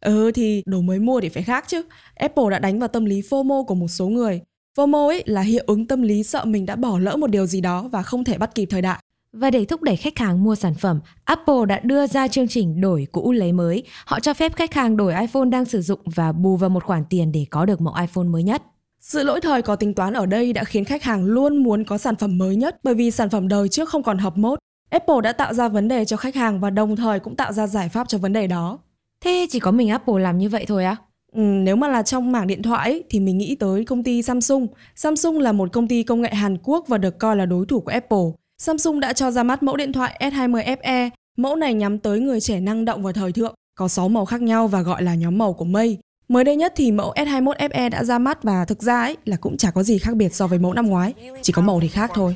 ừ 0.02 0.32
thì 0.32 0.64
đồ 0.66 0.82
mới 0.82 1.00
mua 1.00 1.22
thì 1.22 1.30
phải 1.30 1.44
khác 1.44 1.66
chứ. 1.68 1.82
Apple 2.16 2.46
đã 2.52 2.60
đánh 2.60 2.80
vào 2.80 2.88
tâm 2.88 3.06
lý 3.06 3.22
FOMO 3.22 3.64
của 3.66 3.76
một 3.76 3.88
số 3.88 4.08
người. 4.08 4.42
FOMO 4.78 5.08
ấy 5.08 5.24
là 5.26 5.42
hiệu 5.42 5.64
ứng 5.68 5.88
tâm 5.88 6.02
lý 6.02 6.24
sợ 6.24 6.46
mình 6.46 6.66
đã 6.66 6.76
bỏ 6.76 7.00
lỡ 7.00 7.16
một 7.16 7.28
điều 7.28 7.46
gì 7.46 7.62
đó 7.62 7.88
và 7.92 8.04
không 8.04 8.24
thể 8.24 8.38
bắt 8.38 8.56
kịp 8.56 8.66
thời 8.66 8.82
đại. 8.82 9.00
Và 9.40 9.52
để 9.52 9.66
thúc 9.66 9.82
đẩy 9.84 9.96
khách 9.96 10.18
hàng 10.18 10.44
mua 10.44 10.56
sản 10.56 10.74
phẩm, 10.74 11.00
Apple 11.26 11.66
đã 11.68 11.80
đưa 11.84 12.08
ra 12.08 12.28
chương 12.28 12.48
trình 12.48 12.82
đổi 12.82 13.08
cũ 13.12 13.32
lấy 13.32 13.52
mới. 13.52 13.84
Họ 14.06 14.20
cho 14.20 14.34
phép 14.34 14.56
khách 14.56 14.74
hàng 14.74 14.98
đổi 14.98 15.14
iPhone 15.16 15.46
đang 15.46 15.66
sử 15.66 15.82
dụng 15.82 16.00
và 16.16 16.32
bù 16.32 16.58
vào 16.58 16.70
một 16.70 16.84
khoản 16.84 17.04
tiền 17.10 17.32
để 17.32 17.46
có 17.50 17.66
được 17.66 17.82
mẫu 17.82 17.94
iPhone 18.02 18.24
mới 18.24 18.44
nhất. 18.44 18.62
Sự 19.02 19.24
lỗi 19.24 19.42
thời 19.42 19.62
có 19.62 19.76
tính 19.76 19.94
toán 19.94 20.14
ở 20.14 20.26
đây 20.26 20.54
đã 20.54 20.64
khiến 20.64 20.86
khách 20.86 21.04
hàng 21.04 21.26
luôn 21.26 21.64
muốn 21.64 21.84
có 21.84 21.98
sản 21.98 22.16
phẩm 22.16 22.38
mới 22.38 22.56
nhất 22.56 22.80
bởi 22.84 22.94
vì 22.94 23.12
sản 23.12 23.30
phẩm 23.30 23.48
đời 23.48 23.70
trước 23.70 23.90
không 23.90 24.04
còn 24.04 24.18
hợp 24.18 24.38
mốt. 24.38 24.60
Apple 24.90 25.22
đã 25.24 25.34
tạo 25.34 25.54
ra 25.54 25.68
vấn 25.68 25.88
đề 25.88 26.06
cho 26.06 26.18
khách 26.18 26.36
hàng 26.36 26.60
và 26.60 26.70
đồng 26.70 26.96
thời 26.96 27.20
cũng 27.20 27.36
tạo 27.36 27.54
ra 27.54 27.68
giải 27.68 27.90
pháp 27.90 28.08
cho 28.08 28.18
vấn 28.18 28.34
đề 28.34 28.48
đó. 28.48 28.80
Thế 29.24 29.48
chỉ 29.50 29.60
có 29.60 29.72
mình 29.72 29.90
Apple 29.90 30.24
làm 30.24 30.38
như 30.38 30.50
vậy 30.50 30.66
thôi 30.68 30.86
á? 30.86 30.96
Ừ, 31.32 31.42
nếu 31.42 31.76
mà 31.76 31.88
là 31.88 32.04
trong 32.04 32.32
mảng 32.32 32.48
điện 32.48 32.64
thoại 32.64 32.92
ấy, 32.92 33.04
thì 33.10 33.20
mình 33.20 33.38
nghĩ 33.38 33.56
tới 33.56 33.86
công 33.86 34.04
ty 34.04 34.22
Samsung. 34.22 34.68
Samsung 34.96 35.40
là 35.40 35.52
một 35.52 35.72
công 35.74 35.88
ty 35.88 36.04
công 36.04 36.22
nghệ 36.22 36.34
Hàn 36.34 36.58
Quốc 36.64 36.88
và 36.88 36.98
được 36.98 37.20
coi 37.20 37.36
là 37.36 37.46
đối 37.46 37.66
thủ 37.66 37.80
của 37.80 37.92
Apple. 37.92 38.28
Samsung 38.62 39.00
đã 39.00 39.14
cho 39.14 39.32
ra 39.32 39.44
mắt 39.44 39.64
mẫu 39.64 39.78
điện 39.78 39.94
thoại 39.94 40.18
S20 40.20 40.78
FE. 40.82 41.10
Mẫu 41.38 41.56
này 41.56 41.74
nhắm 41.74 42.00
tới 42.00 42.20
người 42.20 42.42
trẻ 42.42 42.60
năng 42.60 42.86
động 42.86 43.04
và 43.04 43.12
thời 43.12 43.32
thượng, 43.32 43.56
có 43.80 43.88
6 43.88 44.10
màu 44.10 44.26
khác 44.26 44.42
nhau 44.42 44.68
và 44.68 44.82
gọi 44.82 45.04
là 45.04 45.16
nhóm 45.16 45.38
màu 45.38 45.54
của 45.54 45.66
mây. 45.66 45.98
Mới 46.28 46.44
đây 46.44 46.56
nhất 46.56 46.74
thì 46.76 46.92
mẫu 46.92 47.14
S21 47.16 47.54
FE 47.54 47.90
đã 47.90 48.04
ra 48.04 48.20
mắt 48.20 48.44
và 48.44 48.66
thực 48.66 48.84
ra 48.84 49.02
ấy 49.02 49.18
là 49.26 49.38
cũng 49.38 49.58
chả 49.58 49.72
có 49.72 49.84
gì 49.84 49.98
khác 49.98 50.16
biệt 50.16 50.36
so 50.36 50.48
với 50.48 50.60
mẫu 50.60 50.74
năm 50.74 50.88
ngoái, 50.88 51.14
chỉ 51.42 51.54
có 51.54 51.62
màu 51.62 51.80
thì 51.82 51.88
khác 51.88 52.12
thôi. 52.14 52.36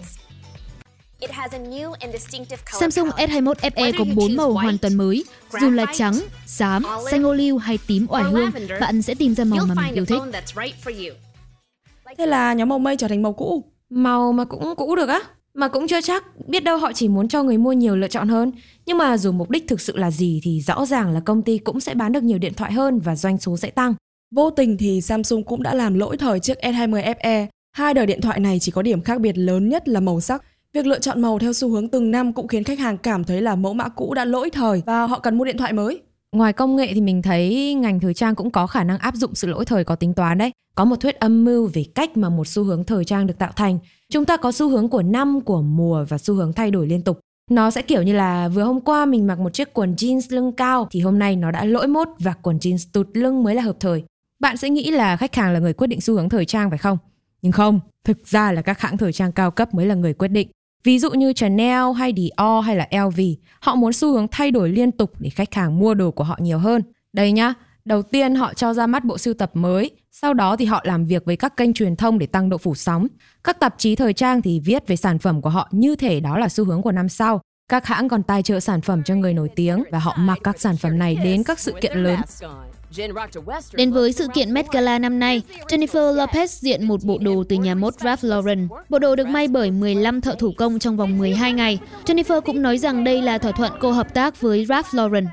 Samsung 2.79 3.09
S21 3.09 3.53
FE 3.53 3.93
có 3.97 4.05
4 4.15 4.35
màu 4.35 4.51
hoàn 4.51 4.77
toàn 4.77 4.95
mới. 4.95 5.23
Dù 5.61 5.69
là 5.69 5.85
trắng, 5.93 6.19
xám, 6.45 6.83
xanh 7.11 7.25
ô 7.25 7.33
liu 7.33 7.57
hay 7.57 7.79
tím 7.87 8.05
oải 8.09 8.23
hương, 8.23 8.51
bạn 8.79 9.01
sẽ 9.01 9.15
tìm 9.15 9.35
ra 9.35 9.43
màu 9.43 9.65
mà 9.65 9.75
mình 9.75 9.93
yêu 9.93 10.05
thích. 10.05 10.21
Thế 12.17 12.25
là 12.25 12.53
nhóm 12.53 12.69
màu 12.69 12.79
mây 12.79 12.97
trở 12.97 13.07
thành 13.07 13.21
màu 13.21 13.33
cũ. 13.33 13.63
Màu 13.89 14.31
mà 14.31 14.45
cũng 14.45 14.75
cũ 14.75 14.95
được 14.95 15.09
á? 15.09 15.19
Mà 15.53 15.67
cũng 15.67 15.87
chưa 15.87 16.01
chắc, 16.01 16.23
biết 16.47 16.63
đâu 16.63 16.77
họ 16.77 16.93
chỉ 16.93 17.07
muốn 17.07 17.27
cho 17.27 17.43
người 17.43 17.57
mua 17.57 17.71
nhiều 17.73 17.95
lựa 17.95 18.07
chọn 18.07 18.27
hơn. 18.27 18.51
Nhưng 18.85 18.97
mà 18.97 19.17
dù 19.17 19.31
mục 19.31 19.49
đích 19.49 19.67
thực 19.67 19.81
sự 19.81 19.97
là 19.97 20.11
gì 20.11 20.41
thì 20.43 20.61
rõ 20.61 20.85
ràng 20.85 21.11
là 21.11 21.19
công 21.19 21.41
ty 21.41 21.57
cũng 21.57 21.79
sẽ 21.79 21.93
bán 21.93 22.11
được 22.11 22.23
nhiều 22.23 22.37
điện 22.37 22.53
thoại 22.53 22.71
hơn 22.71 22.99
và 22.99 23.15
doanh 23.15 23.37
số 23.37 23.57
sẽ 23.57 23.69
tăng. 23.69 23.93
Vô 24.35 24.49
tình 24.49 24.77
thì 24.77 25.01
Samsung 25.01 25.43
cũng 25.43 25.63
đã 25.63 25.73
làm 25.73 25.93
lỗi 25.93 26.17
thời 26.17 26.39
chiếc 26.39 26.57
S20 26.61 27.13
FE. 27.15 27.47
Hai 27.71 27.93
đời 27.93 28.05
điện 28.05 28.21
thoại 28.21 28.39
này 28.39 28.59
chỉ 28.59 28.71
có 28.71 28.81
điểm 28.81 29.01
khác 29.01 29.21
biệt 29.21 29.37
lớn 29.37 29.69
nhất 29.69 29.87
là 29.87 29.99
màu 29.99 30.21
sắc. 30.21 30.43
Việc 30.73 30.85
lựa 30.85 30.99
chọn 30.99 31.21
màu 31.21 31.39
theo 31.39 31.53
xu 31.53 31.69
hướng 31.69 31.87
từng 31.87 32.11
năm 32.11 32.33
cũng 32.33 32.47
khiến 32.47 32.63
khách 32.63 32.79
hàng 32.79 32.97
cảm 32.97 33.23
thấy 33.23 33.41
là 33.41 33.55
mẫu 33.55 33.73
mã 33.73 33.89
cũ 33.89 34.13
đã 34.13 34.25
lỗi 34.25 34.49
thời 34.49 34.83
và 34.85 35.07
họ 35.07 35.19
cần 35.19 35.37
mua 35.37 35.45
điện 35.45 35.57
thoại 35.57 35.73
mới. 35.73 36.01
Ngoài 36.31 36.53
công 36.53 36.75
nghệ 36.75 36.91
thì 36.93 37.01
mình 37.01 37.21
thấy 37.21 37.73
ngành 37.73 37.99
thời 37.99 38.13
trang 38.13 38.35
cũng 38.35 38.51
có 38.51 38.67
khả 38.67 38.83
năng 38.83 38.97
áp 38.97 39.15
dụng 39.15 39.35
sự 39.35 39.47
lỗi 39.47 39.65
thời 39.65 39.83
có 39.83 39.95
tính 39.95 40.13
toán 40.13 40.37
đấy. 40.37 40.51
Có 40.75 40.85
một 40.85 40.95
thuyết 40.95 41.19
âm 41.19 41.45
mưu 41.45 41.69
về 41.73 41.85
cách 41.95 42.17
mà 42.17 42.29
một 42.29 42.47
xu 42.47 42.63
hướng 42.63 42.83
thời 42.83 43.05
trang 43.05 43.27
được 43.27 43.37
tạo 43.37 43.51
thành. 43.55 43.79
Chúng 44.11 44.25
ta 44.25 44.37
có 44.37 44.51
xu 44.51 44.69
hướng 44.69 44.89
của 44.89 45.01
năm, 45.01 45.41
của 45.41 45.61
mùa 45.61 46.05
và 46.09 46.17
xu 46.17 46.33
hướng 46.33 46.53
thay 46.53 46.71
đổi 46.71 46.87
liên 46.87 47.01
tục. 47.01 47.19
Nó 47.51 47.71
sẽ 47.71 47.81
kiểu 47.81 48.03
như 48.03 48.13
là 48.13 48.47
vừa 48.47 48.63
hôm 48.63 48.81
qua 48.81 49.05
mình 49.05 49.27
mặc 49.27 49.39
một 49.39 49.53
chiếc 49.53 49.73
quần 49.73 49.95
jeans 49.95 50.35
lưng 50.35 50.51
cao 50.51 50.87
thì 50.91 50.99
hôm 51.01 51.19
nay 51.19 51.35
nó 51.35 51.51
đã 51.51 51.65
lỗi 51.65 51.87
mốt 51.87 52.07
và 52.19 52.33
quần 52.33 52.57
jeans 52.57 52.89
tụt 52.93 53.07
lưng 53.13 53.43
mới 53.43 53.55
là 53.55 53.61
hợp 53.61 53.75
thời. 53.79 54.03
Bạn 54.39 54.57
sẽ 54.57 54.69
nghĩ 54.69 54.91
là 54.91 55.17
khách 55.17 55.35
hàng 55.35 55.53
là 55.53 55.59
người 55.59 55.73
quyết 55.73 55.87
định 55.87 56.01
xu 56.01 56.13
hướng 56.13 56.29
thời 56.29 56.45
trang 56.45 56.69
phải 56.69 56.77
không? 56.77 56.97
Nhưng 57.41 57.51
không, 57.51 57.79
thực 58.03 58.27
ra 58.27 58.51
là 58.51 58.61
các 58.61 58.79
hãng 58.79 58.97
thời 58.97 59.13
trang 59.13 59.31
cao 59.31 59.51
cấp 59.51 59.73
mới 59.73 59.85
là 59.85 59.95
người 59.95 60.13
quyết 60.13 60.27
định. 60.27 60.47
Ví 60.83 60.99
dụ 60.99 61.11
như 61.11 61.33
Chanel 61.33 61.83
hay 61.97 62.13
Dior 62.17 62.65
hay 62.65 62.75
là 62.75 62.87
LV, 62.91 63.19
họ 63.59 63.75
muốn 63.75 63.93
xu 63.93 64.13
hướng 64.13 64.27
thay 64.31 64.51
đổi 64.51 64.69
liên 64.69 64.91
tục 64.91 65.11
để 65.19 65.29
khách 65.29 65.53
hàng 65.53 65.79
mua 65.79 65.93
đồ 65.93 66.11
của 66.11 66.23
họ 66.23 66.37
nhiều 66.41 66.57
hơn. 66.57 66.81
Đây 67.13 67.31
nhá, 67.31 67.53
Đầu 67.85 68.01
tiên 68.01 68.35
họ 68.35 68.53
cho 68.53 68.73
ra 68.73 68.87
mắt 68.87 69.05
bộ 69.05 69.17
sưu 69.17 69.33
tập 69.33 69.51
mới, 69.53 69.91
sau 70.11 70.33
đó 70.33 70.55
thì 70.55 70.65
họ 70.65 70.81
làm 70.83 71.05
việc 71.05 71.25
với 71.25 71.35
các 71.35 71.57
kênh 71.57 71.73
truyền 71.73 71.95
thông 71.95 72.19
để 72.19 72.25
tăng 72.25 72.49
độ 72.49 72.57
phủ 72.57 72.75
sóng. 72.75 73.07
Các 73.43 73.59
tạp 73.59 73.75
chí 73.77 73.95
thời 73.95 74.13
trang 74.13 74.41
thì 74.41 74.59
viết 74.59 74.87
về 74.87 74.95
sản 74.95 75.19
phẩm 75.19 75.41
của 75.41 75.49
họ 75.49 75.69
như 75.71 75.95
thể 75.95 76.19
đó 76.19 76.37
là 76.37 76.49
xu 76.49 76.65
hướng 76.65 76.81
của 76.81 76.91
năm 76.91 77.09
sau. 77.09 77.41
Các 77.69 77.85
hãng 77.85 78.09
còn 78.09 78.23
tài 78.23 78.43
trợ 78.43 78.59
sản 78.59 78.81
phẩm 78.81 79.03
cho 79.03 79.15
người 79.15 79.33
nổi 79.33 79.49
tiếng 79.55 79.83
và 79.91 79.99
họ 79.99 80.15
mặc 80.19 80.39
các 80.43 80.59
sản 80.59 80.77
phẩm 80.77 80.99
này 80.99 81.17
đến 81.23 81.43
các 81.43 81.59
sự 81.59 81.73
kiện 81.81 81.97
lớn. 81.97 82.19
Đến 83.73 83.91
với 83.91 84.13
sự 84.13 84.27
kiện 84.33 84.53
Met 84.53 84.71
Gala 84.71 84.99
năm 84.99 85.19
nay, 85.19 85.41
Jennifer 85.67 86.15
Lopez 86.15 86.47
diện 86.47 86.87
một 86.87 87.03
bộ 87.03 87.17
đồ 87.21 87.43
từ 87.49 87.55
nhà 87.55 87.75
mốt 87.75 87.93
Ralph 87.99 88.23
Lauren. 88.23 88.67
Bộ 88.89 88.99
đồ 88.99 89.15
được 89.15 89.27
may 89.27 89.47
bởi 89.47 89.71
15 89.71 90.21
thợ 90.21 90.35
thủ 90.39 90.51
công 90.57 90.79
trong 90.79 90.97
vòng 90.97 91.17
12 91.17 91.53
ngày. 91.53 91.79
Jennifer 92.05 92.41
cũng 92.41 92.61
nói 92.61 92.77
rằng 92.77 93.03
đây 93.03 93.21
là 93.21 93.37
thỏa 93.37 93.51
thuận 93.51 93.71
cô 93.79 93.91
hợp 93.91 94.13
tác 94.13 94.41
với 94.41 94.65
Ralph 94.65 94.93
Lauren. 94.93 95.25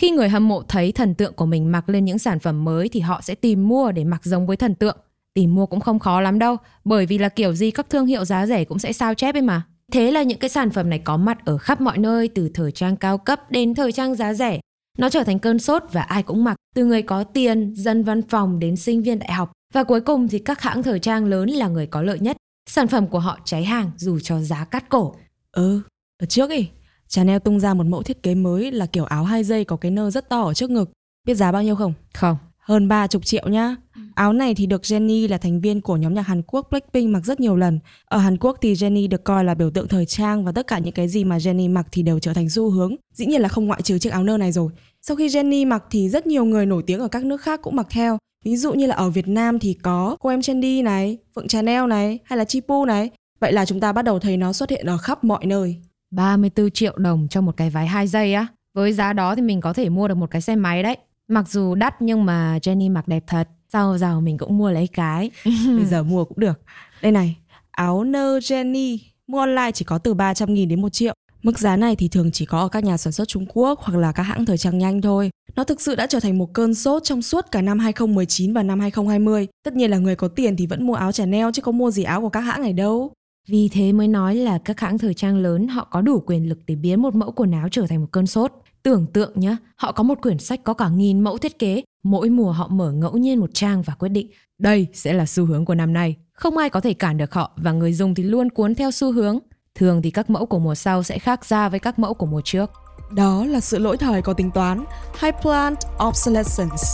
Khi 0.00 0.10
người 0.10 0.28
hâm 0.28 0.48
mộ 0.48 0.62
thấy 0.62 0.92
thần 0.92 1.14
tượng 1.14 1.32
của 1.32 1.46
mình 1.46 1.72
mặc 1.72 1.88
lên 1.88 2.04
những 2.04 2.18
sản 2.18 2.38
phẩm 2.38 2.64
mới 2.64 2.88
thì 2.88 3.00
họ 3.00 3.20
sẽ 3.20 3.34
tìm 3.34 3.68
mua 3.68 3.92
để 3.92 4.04
mặc 4.04 4.24
giống 4.24 4.46
với 4.46 4.56
thần 4.56 4.74
tượng. 4.74 4.96
Tìm 5.34 5.54
mua 5.54 5.66
cũng 5.66 5.80
không 5.80 5.98
khó 5.98 6.20
lắm 6.20 6.38
đâu, 6.38 6.56
bởi 6.84 7.06
vì 7.06 7.18
là 7.18 7.28
kiểu 7.28 7.54
gì 7.54 7.70
các 7.70 7.90
thương 7.90 8.06
hiệu 8.06 8.24
giá 8.24 8.46
rẻ 8.46 8.64
cũng 8.64 8.78
sẽ 8.78 8.92
sao 8.92 9.14
chép 9.14 9.34
ấy 9.34 9.42
mà. 9.42 9.62
Thế 9.92 10.10
là 10.10 10.22
những 10.22 10.38
cái 10.38 10.50
sản 10.50 10.70
phẩm 10.70 10.90
này 10.90 10.98
có 10.98 11.16
mặt 11.16 11.38
ở 11.44 11.58
khắp 11.58 11.80
mọi 11.80 11.98
nơi 11.98 12.28
từ 12.28 12.50
thời 12.54 12.72
trang 12.72 12.96
cao 12.96 13.18
cấp 13.18 13.50
đến 13.50 13.74
thời 13.74 13.92
trang 13.92 14.14
giá 14.14 14.34
rẻ. 14.34 14.60
Nó 14.98 15.08
trở 15.08 15.24
thành 15.24 15.38
cơn 15.38 15.58
sốt 15.58 15.82
và 15.92 16.02
ai 16.02 16.22
cũng 16.22 16.44
mặc, 16.44 16.56
từ 16.74 16.84
người 16.84 17.02
có 17.02 17.24
tiền, 17.24 17.74
dân 17.76 18.04
văn 18.04 18.22
phòng 18.22 18.58
đến 18.58 18.76
sinh 18.76 19.02
viên 19.02 19.18
đại 19.18 19.32
học. 19.32 19.52
Và 19.74 19.84
cuối 19.84 20.00
cùng 20.00 20.28
thì 20.28 20.38
các 20.38 20.60
hãng 20.60 20.82
thời 20.82 20.98
trang 20.98 21.24
lớn 21.24 21.48
là 21.48 21.68
người 21.68 21.86
có 21.86 22.02
lợi 22.02 22.18
nhất. 22.18 22.36
Sản 22.70 22.88
phẩm 22.88 23.06
của 23.06 23.18
họ 23.18 23.38
cháy 23.44 23.64
hàng 23.64 23.90
dù 23.96 24.18
cho 24.20 24.40
giá 24.40 24.64
cắt 24.64 24.88
cổ. 24.88 25.14
Ừ, 25.52 25.80
ở 26.22 26.26
trước 26.26 26.50
ấy, 26.50 26.68
Chanel 27.10 27.38
tung 27.38 27.60
ra 27.60 27.74
một 27.74 27.86
mẫu 27.86 28.02
thiết 28.02 28.22
kế 28.22 28.34
mới 28.34 28.72
là 28.72 28.86
kiểu 28.86 29.04
áo 29.04 29.24
hai 29.24 29.44
dây 29.44 29.64
có 29.64 29.76
cái 29.76 29.90
nơ 29.90 30.10
rất 30.10 30.28
to 30.28 30.42
ở 30.42 30.54
trước 30.54 30.70
ngực. 30.70 30.90
Biết 31.26 31.34
giá 31.34 31.52
bao 31.52 31.62
nhiêu 31.62 31.76
không? 31.76 31.92
Không. 32.14 32.36
Hơn 32.58 32.88
30 32.88 33.20
triệu 33.24 33.48
nhá. 33.48 33.76
Áo 34.14 34.32
này 34.32 34.54
thì 34.54 34.66
được 34.66 34.82
Jennie 34.82 35.28
là 35.28 35.38
thành 35.38 35.60
viên 35.60 35.80
của 35.80 35.96
nhóm 35.96 36.14
nhạc 36.14 36.22
Hàn 36.22 36.42
Quốc 36.42 36.66
Blackpink 36.70 37.10
mặc 37.10 37.24
rất 37.24 37.40
nhiều 37.40 37.56
lần. 37.56 37.78
Ở 38.04 38.18
Hàn 38.18 38.36
Quốc 38.36 38.58
thì 38.60 38.74
Jennie 38.74 39.08
được 39.08 39.24
coi 39.24 39.44
là 39.44 39.54
biểu 39.54 39.70
tượng 39.70 39.88
thời 39.88 40.06
trang 40.06 40.44
và 40.44 40.52
tất 40.52 40.66
cả 40.66 40.78
những 40.78 40.94
cái 40.94 41.08
gì 41.08 41.24
mà 41.24 41.38
Jennie 41.38 41.72
mặc 41.72 41.86
thì 41.92 42.02
đều 42.02 42.18
trở 42.18 42.32
thành 42.32 42.50
xu 42.50 42.70
hướng. 42.70 42.96
Dĩ 43.14 43.26
nhiên 43.26 43.40
là 43.40 43.48
không 43.48 43.66
ngoại 43.66 43.82
trừ 43.82 43.98
chiếc 43.98 44.12
áo 44.12 44.24
nơ 44.24 44.36
này 44.36 44.52
rồi. 44.52 44.72
Sau 45.02 45.16
khi 45.16 45.28
Jennie 45.28 45.68
mặc 45.68 45.84
thì 45.90 46.08
rất 46.08 46.26
nhiều 46.26 46.44
người 46.44 46.66
nổi 46.66 46.82
tiếng 46.86 47.00
ở 47.00 47.08
các 47.08 47.24
nước 47.24 47.40
khác 47.40 47.60
cũng 47.62 47.76
mặc 47.76 47.86
theo. 47.90 48.18
Ví 48.44 48.56
dụ 48.56 48.72
như 48.72 48.86
là 48.86 48.94
ở 48.94 49.10
Việt 49.10 49.28
Nam 49.28 49.58
thì 49.58 49.74
có 49.74 50.16
cô 50.20 50.30
em 50.30 50.42
Chandy 50.42 50.82
này, 50.82 51.18
Phượng 51.34 51.48
Chanel 51.48 51.86
này 51.86 52.18
hay 52.24 52.36
là 52.36 52.44
Chipu 52.44 52.84
này. 52.84 53.10
Vậy 53.40 53.52
là 53.52 53.64
chúng 53.64 53.80
ta 53.80 53.92
bắt 53.92 54.02
đầu 54.02 54.18
thấy 54.18 54.36
nó 54.36 54.52
xuất 54.52 54.70
hiện 54.70 54.86
ở 54.86 54.98
khắp 54.98 55.24
mọi 55.24 55.46
nơi. 55.46 55.76
34 56.10 56.70
triệu 56.70 56.96
đồng 56.96 57.28
cho 57.30 57.40
một 57.40 57.56
cái 57.56 57.70
váy 57.70 57.86
2 57.86 58.06
giây 58.06 58.34
á. 58.34 58.46
Với 58.74 58.92
giá 58.92 59.12
đó 59.12 59.34
thì 59.34 59.42
mình 59.42 59.60
có 59.60 59.72
thể 59.72 59.88
mua 59.88 60.08
được 60.08 60.14
một 60.14 60.30
cái 60.30 60.42
xe 60.42 60.56
máy 60.56 60.82
đấy. 60.82 60.96
Mặc 61.28 61.48
dù 61.48 61.74
đắt 61.74 62.02
nhưng 62.02 62.24
mà 62.24 62.58
Jenny 62.62 62.92
mặc 62.92 63.08
đẹp 63.08 63.24
thật. 63.26 63.48
Sau 63.72 63.98
giàu 63.98 64.20
mình 64.20 64.38
cũng 64.38 64.58
mua 64.58 64.70
lấy 64.70 64.86
cái. 64.86 65.30
Bây 65.76 65.84
giờ 65.84 66.02
mua 66.02 66.24
cũng 66.24 66.40
được. 66.40 66.60
Đây 67.02 67.12
này, 67.12 67.36
áo 67.70 68.04
nơ 68.04 68.38
Jenny 68.38 68.98
mua 69.26 69.38
online 69.38 69.70
chỉ 69.74 69.84
có 69.84 69.98
từ 69.98 70.14
300 70.14 70.54
nghìn 70.54 70.68
đến 70.68 70.82
1 70.82 70.88
triệu. 70.88 71.14
Mức 71.42 71.58
giá 71.58 71.76
này 71.76 71.96
thì 71.96 72.08
thường 72.08 72.30
chỉ 72.32 72.44
có 72.44 72.60
ở 72.60 72.68
các 72.68 72.84
nhà 72.84 72.96
sản 72.96 73.12
xuất 73.12 73.28
Trung 73.28 73.46
Quốc 73.48 73.80
hoặc 73.80 73.98
là 73.98 74.12
các 74.12 74.22
hãng 74.22 74.46
thời 74.46 74.58
trang 74.58 74.78
nhanh 74.78 75.00
thôi. 75.00 75.30
Nó 75.56 75.64
thực 75.64 75.80
sự 75.80 75.94
đã 75.94 76.06
trở 76.06 76.20
thành 76.20 76.38
một 76.38 76.52
cơn 76.52 76.74
sốt 76.74 77.04
trong 77.04 77.22
suốt 77.22 77.46
cả 77.52 77.62
năm 77.62 77.78
2019 77.78 78.52
và 78.52 78.62
năm 78.62 78.80
2020. 78.80 79.48
Tất 79.64 79.74
nhiên 79.74 79.90
là 79.90 79.98
người 79.98 80.16
có 80.16 80.28
tiền 80.28 80.56
thì 80.56 80.66
vẫn 80.66 80.86
mua 80.86 80.94
áo 80.94 81.12
Chanel 81.12 81.48
chứ 81.54 81.62
có 81.62 81.72
mua 81.72 81.90
gì 81.90 82.02
áo 82.02 82.20
của 82.20 82.28
các 82.28 82.40
hãng 82.40 82.62
này 82.62 82.72
đâu. 82.72 83.12
Vì 83.48 83.68
thế 83.68 83.92
mới 83.92 84.08
nói 84.08 84.34
là 84.34 84.58
các 84.58 84.80
hãng 84.80 84.98
thời 84.98 85.14
trang 85.14 85.36
lớn 85.36 85.68
họ 85.68 85.88
có 85.90 86.00
đủ 86.00 86.22
quyền 86.26 86.48
lực 86.48 86.58
để 86.66 86.74
biến 86.74 87.02
một 87.02 87.14
mẫu 87.14 87.32
quần 87.32 87.52
áo 87.52 87.68
trở 87.70 87.86
thành 87.86 88.00
một 88.00 88.08
cơn 88.10 88.26
sốt. 88.26 88.52
Tưởng 88.82 89.06
tượng 89.06 89.40
nhé, 89.40 89.56
họ 89.76 89.92
có 89.92 90.02
một 90.02 90.22
quyển 90.22 90.38
sách 90.38 90.60
có 90.64 90.74
cả 90.74 90.88
nghìn 90.88 91.20
mẫu 91.20 91.38
thiết 91.38 91.58
kế, 91.58 91.82
mỗi 92.02 92.30
mùa 92.30 92.52
họ 92.52 92.68
mở 92.68 92.92
ngẫu 92.92 93.16
nhiên 93.16 93.40
một 93.40 93.50
trang 93.54 93.82
và 93.82 93.94
quyết 93.94 94.08
định 94.08 94.30
đây 94.58 94.86
sẽ 94.92 95.12
là 95.12 95.26
xu 95.26 95.44
hướng 95.44 95.64
của 95.64 95.74
năm 95.74 95.92
nay. 95.92 96.16
Không 96.32 96.56
ai 96.56 96.70
có 96.70 96.80
thể 96.80 96.94
cản 96.94 97.16
được 97.16 97.34
họ 97.34 97.50
và 97.56 97.72
người 97.72 97.92
dùng 97.92 98.14
thì 98.14 98.22
luôn 98.22 98.50
cuốn 98.50 98.74
theo 98.74 98.90
xu 98.90 99.12
hướng. 99.12 99.38
Thường 99.74 100.02
thì 100.02 100.10
các 100.10 100.30
mẫu 100.30 100.46
của 100.46 100.58
mùa 100.58 100.74
sau 100.74 101.02
sẽ 101.02 101.18
khác 101.18 101.44
ra 101.44 101.68
với 101.68 101.80
các 101.80 101.98
mẫu 101.98 102.14
của 102.14 102.26
mùa 102.26 102.40
trước. 102.44 102.70
Đó 103.14 103.44
là 103.44 103.60
sự 103.60 103.78
lỗi 103.78 103.96
thời 103.96 104.22
có 104.22 104.32
tính 104.32 104.50
toán, 104.50 104.84
high 105.22 105.34
plant 105.42 105.78
obsolescence. 106.08 106.84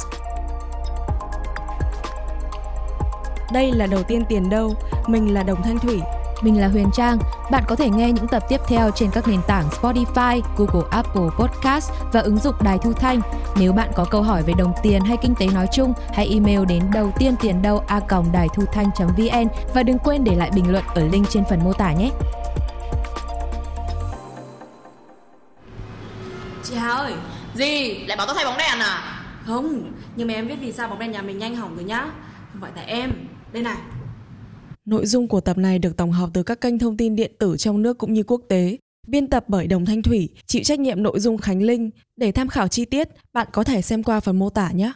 Đây 3.52 3.73
là 3.73 3.87
đầu 3.87 4.02
tiên 4.02 4.25
tiền 4.28 4.50
đâu, 4.50 4.75
mình 5.06 5.35
là 5.35 5.43
Đồng 5.43 5.63
Thanh 5.63 5.78
Thủy, 5.78 6.00
mình 6.43 6.61
là 6.61 6.69
Huyền 6.69 6.91
Trang. 6.93 7.19
Bạn 7.51 7.65
có 7.69 7.77
thể 7.77 7.91
nghe 7.91 8.13
những 8.13 8.29
tập 8.29 8.43
tiếp 8.49 8.61
theo 8.69 8.91
trên 8.91 9.11
các 9.11 9.29
nền 9.29 9.41
tảng 9.47 9.69
Spotify, 9.69 10.41
Google 10.57 10.89
Apple 10.91 11.29
Podcast 11.39 11.91
và 12.13 12.21
ứng 12.21 12.39
dụng 12.39 12.55
Đài 12.65 12.79
Thu 12.79 12.93
Thanh. 12.93 13.21
Nếu 13.57 13.73
bạn 13.73 13.91
có 13.95 14.05
câu 14.05 14.23
hỏi 14.23 14.43
về 14.43 14.55
đồng 14.59 14.73
tiền 14.83 15.03
hay 15.03 15.17
kinh 15.23 15.35
tế 15.35 15.47
nói 15.47 15.67
chung, 15.73 15.93
hãy 16.15 16.29
email 16.29 16.65
đến 16.65 16.83
đầu 16.93 17.13
tiên 17.19 17.35
tiền 17.41 17.63
đâu 17.63 17.85
a 17.87 18.01
đài 18.33 18.49
thu 18.55 18.65
thanh.vn 18.73 19.49
và 19.75 19.83
đừng 19.83 19.99
quên 19.99 20.25
để 20.25 20.37
lại 20.37 20.51
bình 20.55 20.73
luận 20.73 20.85
ở 20.95 21.09
link 21.13 21.31
trên 21.31 21.45
phần 21.51 21.65
mô 21.65 21.73
tả 21.73 21.93
nhé. 21.93 22.11
Chị 26.65 26.75
Hà 26.75 26.89
ơi 26.89 27.15
Gì? 27.55 28.05
Lại 28.07 28.17
bảo 28.17 28.27
tôi 28.27 28.35
thay 28.37 28.45
bóng 28.45 28.59
đèn 28.59 28.79
à? 28.79 29.23
Không, 29.47 29.93
nhưng 30.17 30.29
mà 30.29 30.35
em 30.35 30.49
biết 30.49 30.57
vì 30.61 30.73
sao 30.73 30.89
bóng 30.89 30.99
đèn 30.99 31.13
nhà 31.13 31.23
mình 31.23 31.39
nhanh 31.39 31.57
hỏng 31.57 31.77
rồi 31.77 31.85
nhá 31.85 32.07
Không 32.53 32.61
phải 32.61 32.71
tại 32.75 32.85
em 32.85 33.13
Đây 33.53 33.63
này 33.63 33.77
Nội 34.87 35.07
dung 35.07 35.29
của 35.29 35.41
tập 35.41 35.59
này 35.59 35.79
được 35.79 35.97
tổng 35.97 36.13
hợp 36.13 36.31
từ 36.33 36.43
các 36.43 36.61
kênh 36.61 36.79
thông 36.79 36.97
tin 36.97 37.17
điện 37.17 37.33
tử 37.39 37.57
trong 37.57 37.83
nước 37.83 37.99
cũng 37.99 38.13
như 38.13 38.23
quốc 38.23 38.41
tế. 38.49 38.79
Biên 39.07 39.27
tập 39.27 39.45
bởi 39.49 39.67
Đồng 39.67 39.87
Thanh 39.87 40.03
Thủy, 40.03 40.29
chịu 40.47 40.63
trách 40.63 40.81
nhiệm 40.81 41.03
nội 41.03 41.21
dung 41.21 41.39
Khánh 41.39 41.63
Linh. 41.63 41.91
Để 42.17 42.33
tham 42.33 42.49
khảo 42.49 42.69
chi 42.69 42.85
tiết, 42.85 43.09
bạn 43.33 43.47
có 43.53 43.65
thể 43.65 43.83
xem 43.83 44.03
qua 44.03 44.21
phần 44.21 44.39
mô 44.39 44.51
tả 44.51 44.71
nhé. 44.71 44.93